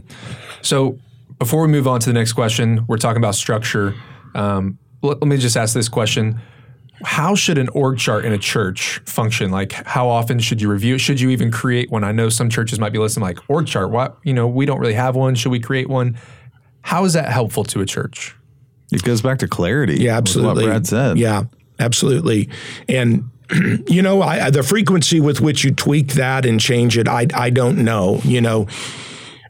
[0.61, 0.97] So
[1.39, 3.95] before we move on to the next question, we're talking about structure.
[4.33, 6.39] Um, let, let me just ask this question.
[7.03, 9.51] How should an org chart in a church function?
[9.51, 10.99] Like, how often should you review it?
[10.99, 12.03] Should you even create one?
[12.03, 13.91] I know some churches might be listening, like org chart.
[13.91, 15.35] What you know, we don't really have one.
[15.35, 16.17] Should we create one?
[16.81, 18.35] How is that helpful to a church?
[18.91, 19.95] It goes back to clarity.
[20.01, 20.63] Yeah, absolutely.
[20.63, 21.17] What Brad said.
[21.17, 21.43] Yeah,
[21.79, 22.49] absolutely.
[22.87, 23.29] And
[23.87, 27.49] you know, I, the frequency with which you tweak that and change it, I I
[27.49, 28.19] don't know.
[28.23, 28.67] You know,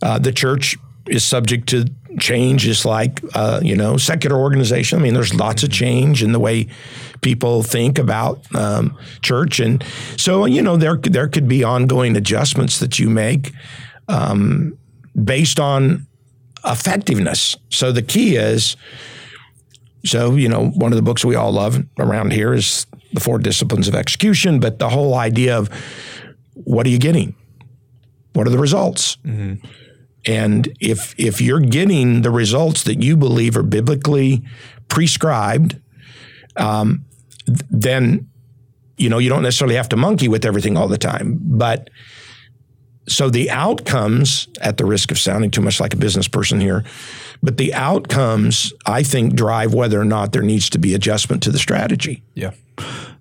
[0.02, 0.78] uh, the church
[1.08, 1.86] is subject to
[2.20, 5.00] change, just like uh, you know, secular organization.
[5.00, 6.68] I mean, there's lots of change in the way
[7.22, 9.84] people think about um, church, and
[10.18, 13.52] so you know, there there could be ongoing adjustments that you make
[14.08, 14.78] um,
[15.22, 16.08] based on
[16.66, 17.56] effectiveness.
[17.70, 18.76] So the key is.
[20.06, 23.40] So, you know, one of the books we all love around here is The Four
[23.40, 25.70] Disciplines of Execution, but the whole idea of
[26.54, 27.36] what are you getting?
[28.34, 29.18] What are the results?
[30.26, 34.44] And if if you're getting the results that you believe are biblically
[34.88, 35.80] prescribed,
[36.56, 37.06] um,
[37.46, 38.30] th- then
[38.98, 41.40] you know you don't necessarily have to monkey with everything all the time.
[41.42, 41.90] But
[43.08, 46.86] so the outcomes, at the risk of sounding too much like a business person here,
[47.42, 51.52] but the outcomes I think drive whether or not there needs to be adjustment to
[51.52, 52.24] the strategy.
[52.34, 52.52] Yeah.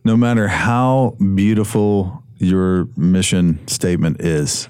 [0.05, 4.69] No matter how beautiful your mission statement is,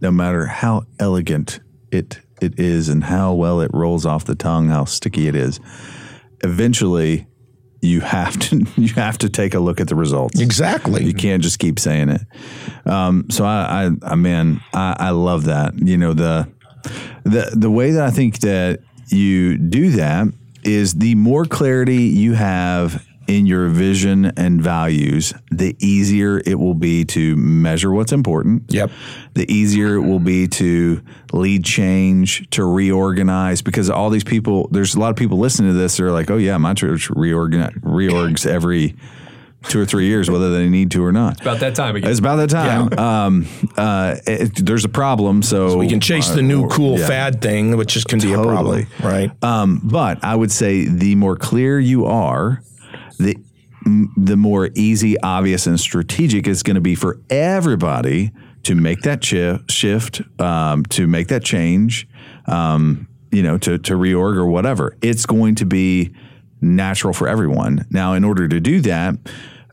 [0.00, 4.68] no matter how elegant it it is and how well it rolls off the tongue,
[4.68, 5.58] how sticky it is,
[6.44, 7.26] eventually
[7.80, 10.40] you have to you have to take a look at the results.
[10.40, 11.04] Exactly.
[11.04, 12.22] You can't just keep saying it.
[12.86, 15.74] Um, so I, I, I man, I, I love that.
[15.78, 16.48] You know the
[17.24, 20.28] the the way that I think that you do that
[20.64, 26.74] is the more clarity you have in your vision and values, the easier it will
[26.74, 28.64] be to measure what's important.
[28.68, 28.90] Yep.
[29.34, 34.94] The easier it will be to lead change, to reorganize, because all these people, there's
[34.94, 35.98] a lot of people listening to this.
[35.98, 38.96] They're like, oh, yeah, my church reorgan- reorgs every
[39.64, 41.32] two or three years, whether they need to or not.
[41.32, 42.10] It's about that time again.
[42.10, 42.98] It's about that time.
[42.98, 46.98] Um, uh, it, there's a problem, so, we can chase uh, the new or- cool
[46.98, 47.06] yeah.
[47.06, 49.30] fad thing, which is can be a problem, right?
[49.44, 52.62] Um, but I would say the more clear you are,
[53.18, 53.36] the
[54.16, 58.32] the more easy, obvious, and strategic it's going to be for everybody
[58.64, 62.06] to make that chi- shift, um, to make that change,
[62.46, 64.96] um, you know, to to reorg or whatever.
[65.00, 66.12] It's going to be
[66.60, 67.86] natural for everyone.
[67.90, 69.16] Now, in order to do that.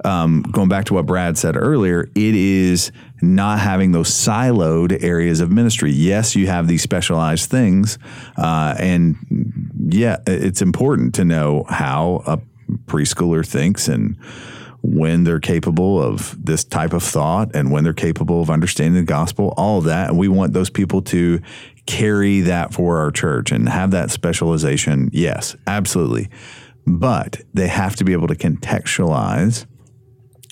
[0.04, 2.92] Um, going back to what Brad said earlier, it is
[3.24, 5.92] not having those siloed areas of ministry.
[5.92, 7.98] Yes, you have these specialized things,
[8.38, 9.16] uh, and
[9.90, 12.40] yeah, it's important to know how a
[12.86, 14.17] preschooler thinks and
[14.82, 19.06] when they're capable of this type of thought and when they're capable of understanding the
[19.06, 20.10] gospel, all of that.
[20.10, 21.41] And we want those people to
[21.88, 25.10] carry that for our church and have that specialization.
[25.12, 26.30] Yes, absolutely.
[26.86, 29.65] But they have to be able to contextualize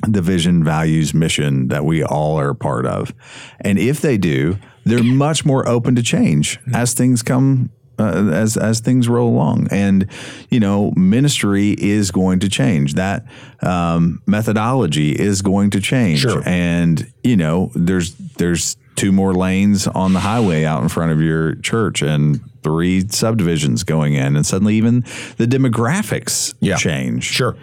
[0.08, 3.14] the vision, values, mission that we all are part of.
[3.62, 7.70] And if they do, they're much more open to change as things come.
[8.00, 10.08] Uh, as as things roll along, and
[10.50, 12.96] you know, ministry is going to change.
[12.96, 13.24] That
[13.62, 16.42] um, methodology is going to change, Sure.
[16.44, 21.22] and you know, there's there's two more lanes on the highway out in front of
[21.22, 25.02] your church, and three subdivisions going in, and suddenly even
[25.38, 26.78] the demographics Yeah.
[26.78, 27.24] change.
[27.26, 27.56] Sure.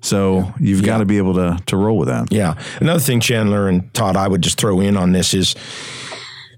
[0.00, 2.30] So you've got to be able to to roll with that.
[2.30, 2.54] Yeah.
[2.80, 5.56] Another thing, Chandler and Todd, I would just throw in on this is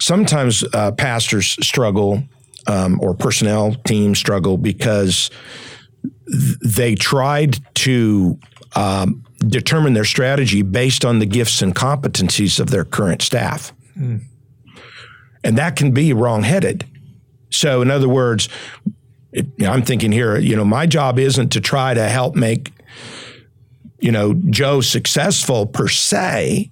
[0.00, 2.22] sometimes uh, pastors struggle
[2.68, 5.30] um, or personnel team struggle because
[6.02, 8.38] th- they tried to
[8.76, 13.72] um, determine their strategy based on the gifts and competencies of their current staff.
[15.42, 16.84] And that can be wrongheaded.
[17.50, 18.48] So, in other words,
[19.32, 22.72] it, I'm thinking here, you know, my job isn't to try to help make
[24.00, 26.70] you know, Joe successful per se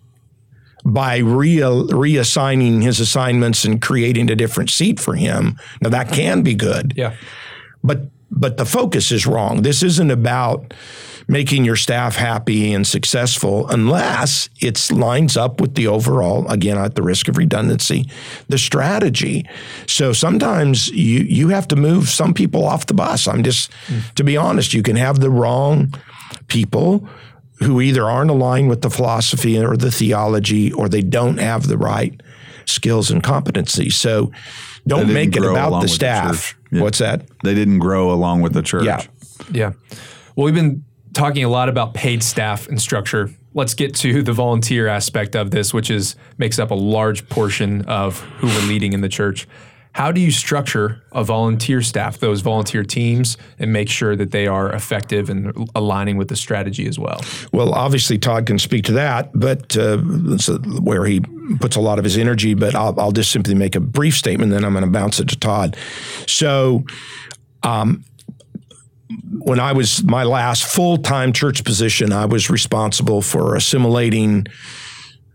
[0.87, 5.59] by re- reassigning his assignments and creating a different seat for him.
[5.81, 7.16] Now that can be good, yeah.
[7.83, 9.62] but but the focus is wrong.
[9.62, 10.75] This isn't about
[11.29, 16.94] making your staff happy and successful unless it lines up with the overall again at
[16.94, 18.09] the risk of redundancy
[18.49, 19.44] the strategy
[19.88, 23.72] so sometimes you you have to move some people off the bus i'm just
[24.14, 25.92] to be honest you can have the wrong
[26.46, 27.09] people
[27.58, 31.78] who either aren't aligned with the philosophy or the theology or they don't have the
[31.78, 32.20] right
[32.66, 34.30] skills and competencies so
[34.86, 36.56] don't make it about the with the staff.
[36.70, 36.82] Yeah.
[36.82, 38.84] what's that They didn't grow along with the church.
[38.84, 39.02] Yeah.
[39.52, 39.72] Yeah.
[40.34, 43.30] Well, we've been talking a lot about paid staff and structure.
[43.54, 47.82] Let's get to the volunteer aspect of this, which is makes up a large portion
[47.86, 49.48] of who we're leading in the church.
[49.96, 54.46] How do you structure a volunteer staff, those volunteer teams, and make sure that they
[54.46, 57.22] are effective and aligning with the strategy as well?
[57.50, 61.20] Well, obviously Todd can speak to that, but uh, where he
[61.61, 62.52] puts a lot of his energy.
[62.52, 65.30] But I'll, I'll just simply make a brief statement, then I'm going to bounce it
[65.30, 65.78] to Todd.
[66.26, 66.85] So,
[67.62, 68.04] um,
[69.38, 74.46] when I was my last full time church position, I was responsible for assimilating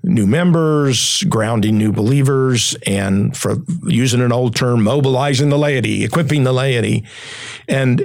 [0.03, 6.43] new members, grounding new believers, and for using an old term, mobilizing the laity, equipping
[6.43, 7.03] the laity,
[7.67, 8.03] and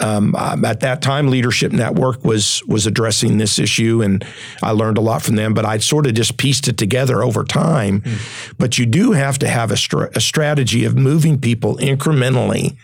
[0.00, 4.24] um, at that time, Leadership Network was was addressing this issue, and
[4.62, 5.54] I learned a lot from them.
[5.54, 8.02] But I sort of just pieced it together over time.
[8.58, 12.76] But you do have to have a, str- a strategy of moving people incrementally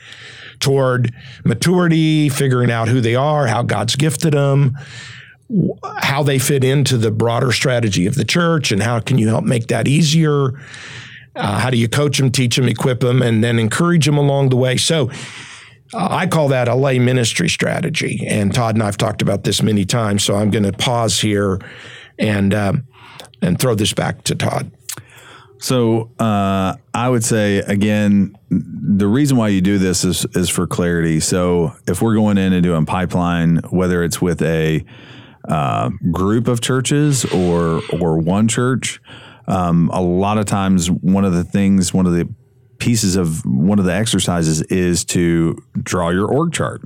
[0.58, 1.12] toward
[1.44, 4.76] maturity, figuring out who they are, how God's gifted them,
[5.98, 9.44] how they fit into the broader strategy of the church, and how can you help
[9.44, 10.52] make that easier.
[11.34, 14.50] Uh, how do you coach them, teach them, equip them, and then encourage them along
[14.50, 14.76] the way?
[14.76, 15.10] So.
[15.94, 18.24] Uh, I call that a lay ministry strategy.
[18.26, 20.24] And Todd and I've talked about this many times.
[20.24, 21.60] So I'm going to pause here
[22.18, 22.86] and um,
[23.42, 24.70] and throw this back to Todd.
[25.58, 30.66] So uh, I would say again, the reason why you do this is is for
[30.66, 31.20] clarity.
[31.20, 34.84] So if we're going in and doing pipeline, whether it's with a
[35.48, 39.00] uh, group of churches or or one church,
[39.46, 42.28] um, a lot of times one of the things, one of the
[42.78, 46.82] pieces of one of the exercises is to draw your org chart.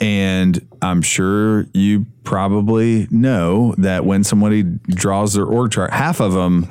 [0.00, 6.32] And I'm sure you probably know that when somebody draws their org chart, half of
[6.32, 6.68] them,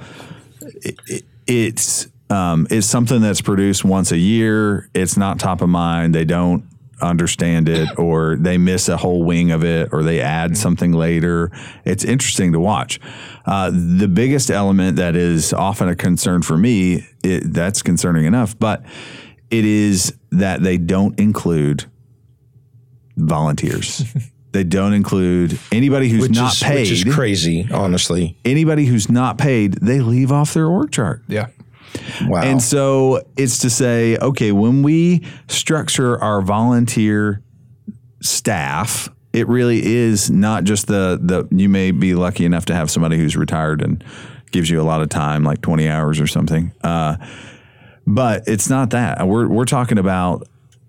[0.83, 4.89] it, it's um, it's something that's produced once a year.
[4.93, 6.13] It's not top of mind.
[6.13, 6.65] They don't
[7.01, 11.51] understand it, or they miss a whole wing of it, or they add something later.
[11.83, 12.99] It's interesting to watch.
[13.45, 18.57] Uh, the biggest element that is often a concern for me, it, that's concerning enough,
[18.57, 18.83] but
[19.49, 21.85] it is that they don't include
[23.17, 24.03] volunteers.
[24.51, 26.79] they don't include anybody who's which not is, paid.
[26.79, 28.37] which is crazy, honestly.
[28.45, 31.21] Anybody who's not paid, they leave off their org chart.
[31.27, 31.47] Yeah.
[32.23, 32.41] Wow.
[32.43, 37.41] And so it's to say, okay, when we structure our volunteer
[38.21, 42.89] staff, it really is not just the the you may be lucky enough to have
[42.89, 44.03] somebody who's retired and
[44.51, 46.71] gives you a lot of time, like twenty hours or something.
[46.83, 47.17] Uh,
[48.07, 49.27] but it's not that.
[49.27, 50.47] We're we're talking about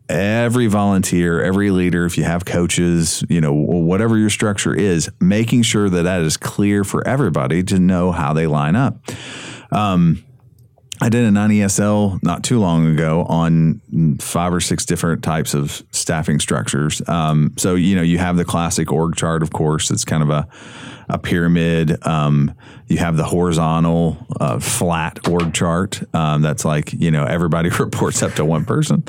[0.09, 5.63] every volunteer, every leader, if you have coaches, you know, whatever your structure is, making
[5.63, 9.01] sure that that is clear for everybody to know how they line up.
[9.73, 10.25] Um,
[11.01, 13.81] I did a 9ESL not too long ago on
[14.19, 17.07] five or six different types of staffing structures.
[17.07, 20.31] Um, so, you know, you have the classic org chart, of course, it's kind of
[20.31, 20.49] a,
[21.09, 22.05] a pyramid.
[22.07, 22.55] Um,
[22.87, 26.03] you have the horizontal uh, flat org chart.
[26.15, 29.05] Um, that's like, you know, everybody reports up to one person.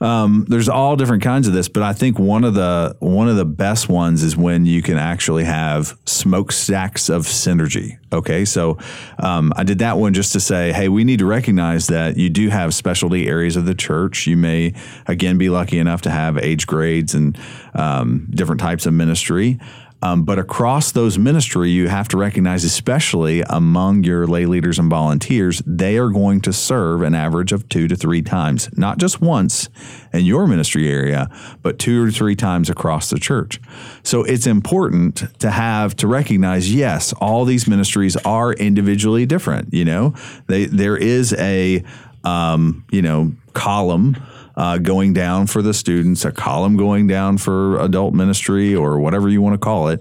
[0.00, 3.36] Um, there's all different kinds of this, but I think one of the one of
[3.36, 7.98] the best ones is when you can actually have smokestacks of synergy.
[8.12, 8.78] Okay, so
[9.18, 12.30] um, I did that one just to say, hey, we need to recognize that you
[12.30, 14.26] do have specialty areas of the church.
[14.26, 14.74] You may
[15.06, 17.38] again be lucky enough to have age grades and
[17.74, 19.60] um, different types of ministry.
[20.02, 24.88] Um, but across those ministry, you have to recognize, especially among your lay leaders and
[24.88, 29.20] volunteers, they are going to serve an average of two to three times, not just
[29.20, 29.68] once
[30.12, 31.28] in your ministry area,
[31.62, 33.60] but two or three times across the church.
[34.02, 39.72] So it's important to have to recognize, yes, all these ministries are individually different.
[39.74, 40.14] You know,
[40.46, 41.84] they there is a
[42.24, 44.16] um, you know column
[44.56, 49.28] uh, going down for the students, a column going down for adult ministry or whatever
[49.28, 50.00] you want to call it.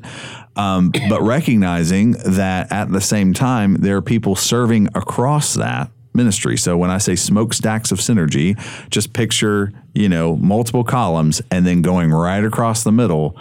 [0.56, 6.58] Um, but recognizing that at the same time, there are people serving across that ministry.
[6.58, 11.82] So when I say smokestacks of synergy, just picture, you know, multiple columns and then
[11.82, 13.38] going right across the middle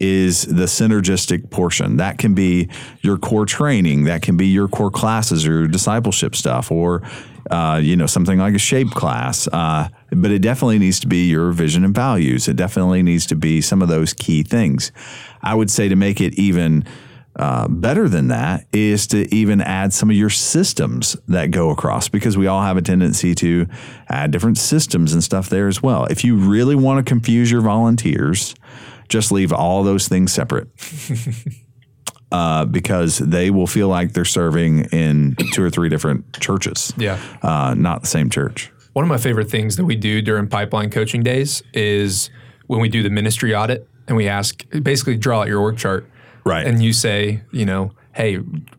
[0.00, 1.98] is the synergistic portion.
[1.98, 2.68] That can be
[3.02, 7.02] your core training, that can be your core classes or discipleship stuff, or
[7.50, 9.46] uh, you know something like a shape class.
[9.48, 12.48] Uh, but it definitely needs to be your vision and values.
[12.48, 14.90] It definitely needs to be some of those key things.
[15.42, 16.84] I would say to make it even
[17.36, 22.08] uh, better than that is to even add some of your systems that go across
[22.08, 23.66] because we all have a tendency to
[24.08, 26.06] add different systems and stuff there as well.
[26.06, 28.54] If you really want to confuse your volunteers,
[29.10, 30.68] just leave all those things separate.
[32.32, 36.92] Uh, because they will feel like they're serving in two or three different churches.
[36.96, 37.18] Yeah.
[37.42, 38.70] Uh, not the same church.
[38.92, 42.30] One of my favorite things that we do during pipeline coaching days is
[42.68, 46.08] when we do the ministry audit and we ask, basically draw out your org chart.
[46.44, 46.64] Right.
[46.64, 48.38] And you say, you know, hey,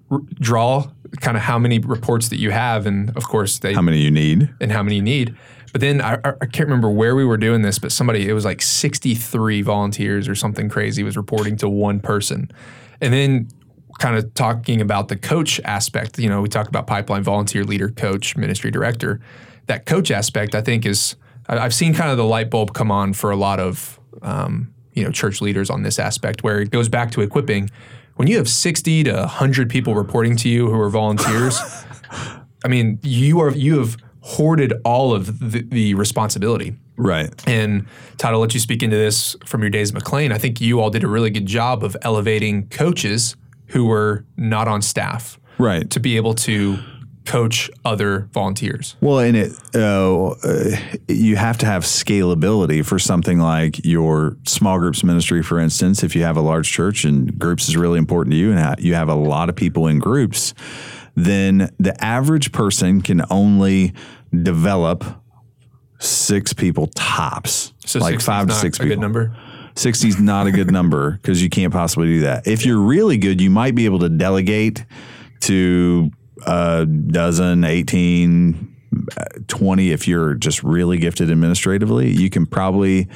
[0.10, 2.86] r- draw kind of how many reports that you have.
[2.86, 4.50] And of course, they, How many you need?
[4.62, 5.36] and how many you need.
[5.72, 8.46] But then I, I can't remember where we were doing this, but somebody, it was
[8.46, 12.52] like 63 volunteers or something crazy was reporting to one person.
[13.00, 13.48] And then
[14.00, 17.90] kind of talking about the coach aspect, you know, we talk about pipeline volunteer leader,
[17.90, 19.22] coach, ministry director.
[19.68, 21.16] That coach aspect, I think, is
[21.48, 25.04] I've seen kind of the light bulb come on for a lot of um, you
[25.04, 27.70] know church leaders on this aspect, where it goes back to equipping.
[28.16, 31.60] When you have 60 to 100 people reporting to you who are volunteers,
[32.66, 36.76] I mean, you are you have hoarded all of the, the responsibility.
[36.98, 37.32] Right.
[37.48, 40.32] And Todd, I'll let you speak into this from your days at McLean.
[40.32, 43.36] I think you all did a really good job of elevating coaches
[43.68, 45.90] who were not on staff Right.
[45.90, 46.78] to be able to
[47.26, 48.96] coach other volunteers.
[49.00, 50.76] Well, and it uh, uh,
[51.08, 56.04] you have to have scalability for something like your small groups ministry, for instance.
[56.04, 58.96] If you have a large church and groups is really important to you, and you
[58.96, 60.54] have a lot of people in groups,
[61.16, 63.93] then the average person can only
[64.43, 65.03] develop
[65.99, 68.95] six people tops, So like five to six a people.
[68.95, 69.36] good number.
[69.76, 72.47] 60 is not a good number because you can't possibly do that.
[72.47, 74.86] If you're really good, you might be able to delegate
[75.41, 76.12] to
[76.45, 78.76] a dozen, 18,
[79.18, 79.91] uh, 20.
[79.91, 83.07] If you're just really gifted administratively, you can probably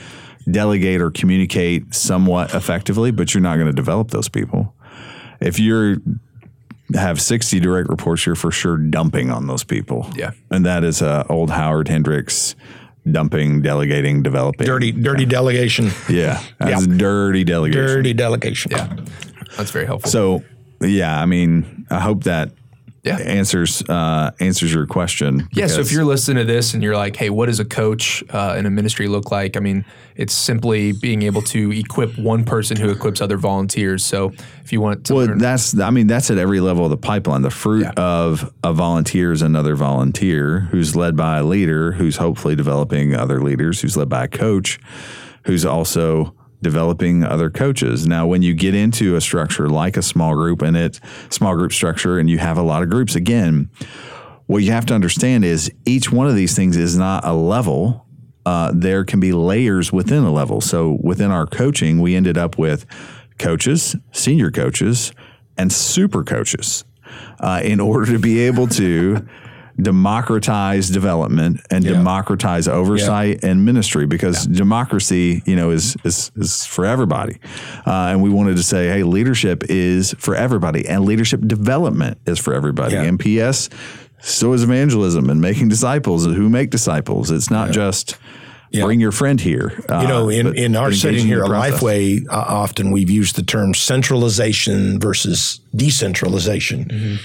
[0.50, 4.74] delegate or communicate somewhat effectively, but you're not going to develop those people.
[5.42, 5.98] If you're
[6.94, 10.08] have 60 direct reports, you're for sure dumping on those people.
[10.16, 10.32] Yeah.
[10.52, 12.56] And that is a old Howard Hendricks
[13.10, 14.66] dumping, delegating, developing.
[14.68, 15.92] Dirty, dirty delegation.
[16.10, 16.98] Yeah, that's Yeah.
[16.98, 17.86] dirty delegation.
[17.86, 18.72] Dirty delegation.
[18.72, 18.96] Yeah,
[19.58, 20.10] that's very helpful.
[20.12, 20.44] So
[20.82, 22.52] yeah, I mean, I hope that
[23.06, 23.18] Yeah.
[23.20, 25.48] answers uh, answers your question.
[25.54, 28.24] Yeah, so if you're listening to this and you're like, hey, what does a coach
[28.32, 29.56] uh, in a ministry look like?
[29.56, 29.86] I mean,
[30.16, 34.04] it's simply being able to equip one person who equips other volunteers.
[34.04, 34.34] So
[34.64, 36.98] if you want to Well, learn, that's I mean that's at every level of the
[36.98, 37.44] pipeline.
[37.44, 37.92] The fruit Yeah.
[37.98, 43.40] of a volunteer is another volunteer who's led by a leader who's hopefully developing other
[43.42, 44.80] leaders, who's led by a coach,
[45.44, 46.34] who's also
[46.66, 48.08] developing other coaches.
[48.08, 51.00] Now, when you get into a structure like a small group and it
[51.30, 53.70] small group structure and you have a lot of groups again,
[54.48, 58.08] what you have to understand is each one of these things is not a level.
[58.48, 60.60] Uh, there can be layers within a level.
[60.60, 62.88] So within our coaching, we ended up with
[63.38, 65.12] coaches, senior coaches,
[65.58, 66.84] and super coaches
[67.40, 69.28] uh, in order to be able to
[69.82, 76.86] democratize development and democratize oversight and ministry because democracy you know is is, is for
[76.86, 77.38] everybody
[77.86, 82.40] uh, and we wanted to say hey leadership is for everybody and leadership development is
[82.40, 83.04] for everybody Yeah.
[83.04, 83.70] and ps
[84.22, 88.18] so is evangelism and making disciples who make disciples it's not just
[88.72, 91.46] bring your friend here uh, You know, in, in our but setting engaging here the
[91.46, 91.82] at process.
[91.82, 96.86] Lifeway, uh, often we've used the term centralization versus decentralization.
[96.86, 97.16] Mm-hmm.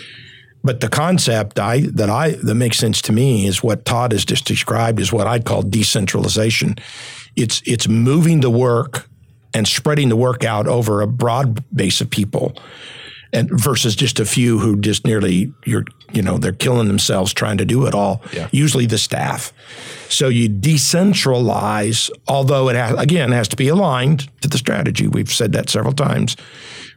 [0.62, 4.24] But the concept I that I that makes sense to me is what Todd has
[4.24, 6.76] just described is what I'd call decentralization.
[7.36, 9.08] It's it's moving the work
[9.54, 12.56] and spreading the work out over a broad base of people
[13.32, 17.56] and versus just a few who just nearly you're you know they're killing themselves trying
[17.58, 19.52] to do it all usually the staff.
[20.08, 25.06] So you decentralize although it has, again has to be aligned to the strategy.
[25.08, 26.36] We've said that several times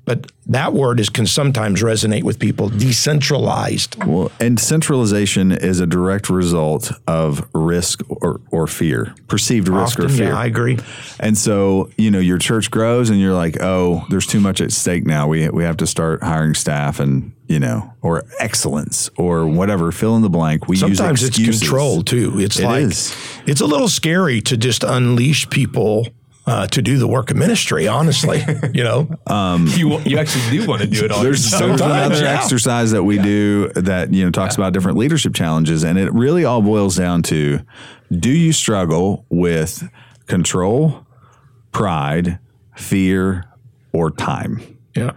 [0.05, 5.85] but that word is can sometimes resonate with people decentralized Well, and centralization is a
[5.87, 10.29] direct result of risk or, or fear, perceived risk or fear.
[10.29, 10.77] yeah i agree
[11.19, 14.71] And so, you know, your church grows and you're like, oh, there's too much at
[14.71, 15.27] stake now.
[15.27, 20.15] We, we have to start hiring staff and, you know, or excellence or whatever, fill
[20.17, 20.67] in the blank.
[20.67, 23.15] We sometimes use it's control too it's It like is.
[23.45, 26.07] it's a little scary to just unleash people
[26.45, 29.07] uh, to do the work of ministry honestly you know
[29.75, 31.23] you you actually do want to do it all.
[31.23, 32.39] There's, there's another yeah.
[32.39, 36.45] exercise that we do that you know talks about different leadership challenges, and it really
[36.45, 37.59] all boils down to:
[38.11, 39.89] Do you struggle with
[40.27, 41.05] control,
[41.71, 42.39] pride,
[42.75, 43.45] fear,
[43.91, 44.61] or time?
[44.95, 45.11] yeah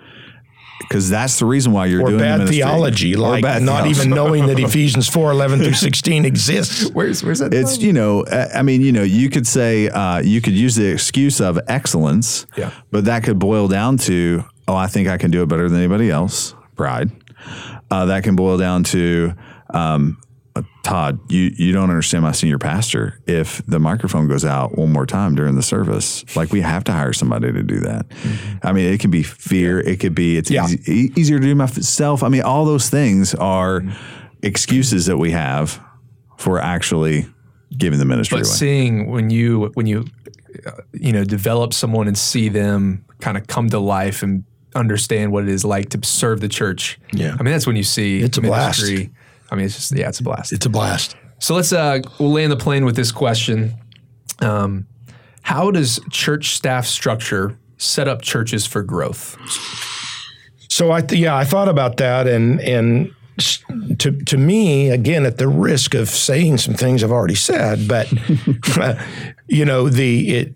[0.89, 2.57] Because that's the reason why you're or doing the bad ministry.
[2.59, 4.01] theology, Or like bad not theology.
[4.01, 6.91] even knowing that Ephesians 4 11 through 16 exists.
[6.91, 7.53] Where's where's that?
[7.53, 10.75] It's you know, I I mean, you know, you could say uh, you could use
[10.77, 12.71] the excuse of excellence, Yeah.
[12.91, 15.79] but that could boil down to, oh, I think I can do it better than
[15.79, 17.11] anybody else, pride.
[17.91, 19.33] Uh, that can boil down to,
[19.71, 20.19] um,
[20.83, 23.21] Todd, you you don't understand my senior pastor.
[23.27, 26.93] If the microphone goes out one more time during the service, like we have to
[26.93, 28.07] hire somebody to do that.
[28.63, 29.81] I mean, it can be fear.
[29.81, 30.65] It could be it's Yeah.
[30.67, 32.23] easy, e- easier to do myself.
[32.23, 33.83] I mean, all those things are
[34.43, 35.81] excuses that we have
[36.39, 37.27] for actually
[37.77, 38.55] giving the ministry But away.
[38.57, 40.07] seeing when you when you
[40.67, 44.45] uh, you know develop someone and see them kind of come to life and
[44.75, 46.99] understand what it is like to serve the church.
[47.13, 47.35] Yeah.
[47.39, 48.81] I mean that's when you see It's a blast.
[49.57, 50.53] I mean, it's just yeah, it's a blast.
[50.53, 51.17] It's a blast.
[51.39, 53.75] So let's uh, we'll land the plane with this question:
[54.41, 54.87] um,
[55.41, 59.39] How does church staff structure set up churches for growth?
[60.69, 63.15] So I th- yeah, I thought about that, and and
[63.99, 68.13] to to me, again, at the risk of saying some things I've already said, but
[69.47, 70.55] you know, the it.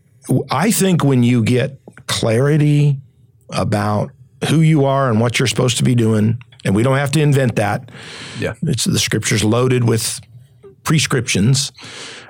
[0.50, 3.00] I think when you get clarity
[3.48, 4.10] about
[4.50, 7.20] who you are and what you're supposed to be doing, and we don't have to
[7.20, 7.90] invent that.
[8.38, 8.54] Yeah.
[8.62, 10.20] It's the scriptures loaded with
[10.84, 11.72] prescriptions.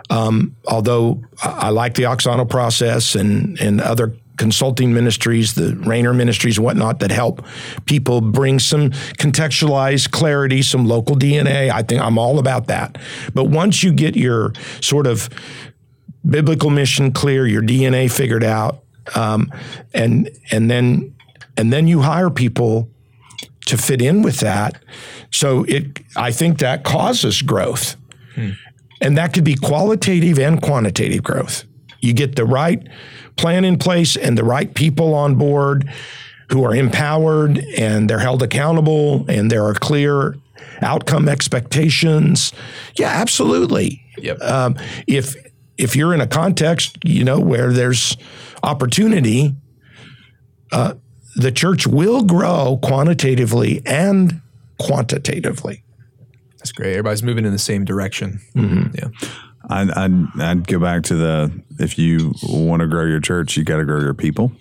[0.08, 6.14] Um, although I, I like the Auxano process and and other consulting ministries, the Rainer
[6.14, 7.44] ministries and whatnot that help
[7.84, 11.70] people bring some contextualized clarity, some local DNA.
[11.70, 12.96] I think I'm all about that.
[13.34, 15.28] But once you get your sort of
[16.28, 18.82] biblical mission clear, your DNA figured out,
[19.14, 19.52] um,
[19.92, 21.14] and and then
[21.56, 22.88] and then you hire people
[23.66, 24.82] to fit in with that.
[25.30, 27.96] So it, I think that causes growth,
[29.00, 31.64] and that could be qualitative and quantitative growth.
[32.00, 32.86] You get the right
[33.36, 35.90] plan in place and the right people on board
[36.50, 40.36] who are empowered and they're held accountable and there are clear
[40.82, 42.52] outcome expectations.
[42.98, 44.02] Yeah, absolutely.
[44.18, 44.40] Yep.
[44.40, 45.36] Um, if
[45.78, 48.16] if you're in a context, you know, where there's
[48.62, 49.54] opportunity,
[50.72, 50.94] uh,
[51.40, 54.40] the church will grow quantitatively and
[54.78, 55.82] quantitatively.
[56.58, 56.90] That's great.
[56.90, 58.40] Everybody's moving in the same direction.
[58.54, 58.94] Mm-hmm.
[58.94, 59.28] Yeah.
[59.68, 63.64] I'd, I'd, I'd go back to the if you want to grow your church, you
[63.64, 64.52] got to grow your people.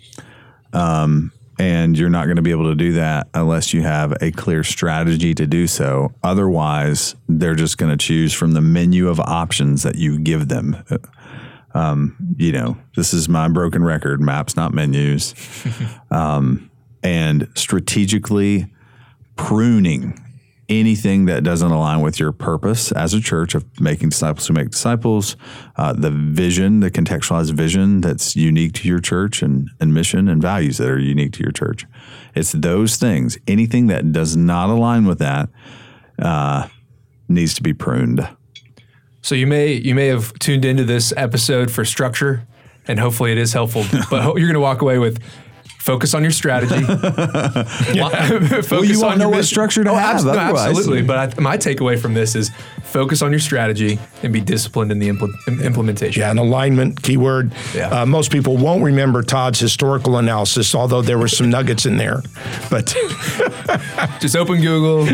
[0.72, 4.32] Um, and you're not going to be able to do that unless you have a
[4.32, 6.14] clear strategy to do so.
[6.24, 10.86] Otherwise, they're just going to choose from the menu of options that you give them.
[11.74, 15.36] Um, you know, this is my broken record maps, not menus.
[16.12, 16.69] um,
[17.04, 18.68] and strategically
[19.36, 20.20] pruning
[20.70, 24.70] anything that doesn't align with your purpose as a church of making disciples who make
[24.70, 25.36] disciples,
[25.78, 30.42] uh, the vision, the contextualized vision that's unique to your church and, and mission and
[30.42, 31.86] values that are unique to your church.
[32.36, 33.38] It's those things.
[33.48, 35.50] Anything that does not align with that
[36.22, 36.68] uh,
[37.28, 38.28] needs to be pruned.
[39.22, 42.48] So you may you may have tuned into this episode for structure,
[42.88, 43.84] and hopefully it is helpful.
[44.10, 45.22] but you're going to walk away with
[45.90, 46.84] focus on your strategy.
[46.86, 50.18] focus well, you won't know what structure to Oh, have.
[50.18, 51.02] abs- no, absolutely.
[51.02, 52.52] But I, my takeaway from this is
[52.84, 55.34] focus on your strategy and be disciplined in the impl-
[55.66, 56.22] implementation.
[56.22, 57.52] Yeah, an alignment keyword.
[57.74, 57.88] Yeah.
[58.02, 62.22] Uh, most people won't remember Todd's historical analysis, although there were some nuggets in there.
[62.70, 62.86] But
[64.20, 65.06] Just open Google,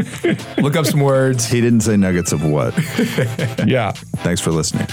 [0.58, 1.46] look up some words.
[1.48, 2.74] He didn't say nuggets of what.
[3.66, 3.92] yeah,
[4.24, 4.88] Thanks for listening.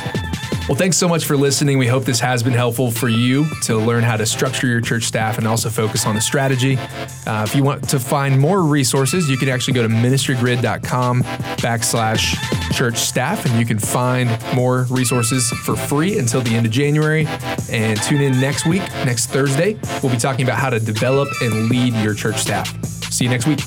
[0.72, 1.76] Well, thanks so much for listening.
[1.76, 5.04] We hope this has been helpful for you to learn how to structure your church
[5.04, 6.78] staff and also focus on the strategy.
[7.26, 11.24] Uh, if you want to find more resources, you can actually go to ministrygrid.com
[11.58, 16.72] backslash church staff and you can find more resources for free until the end of
[16.72, 17.26] January.
[17.70, 19.76] And tune in next week, next Thursday.
[20.02, 22.82] We'll be talking about how to develop and lead your church staff.
[23.12, 23.60] See you next week.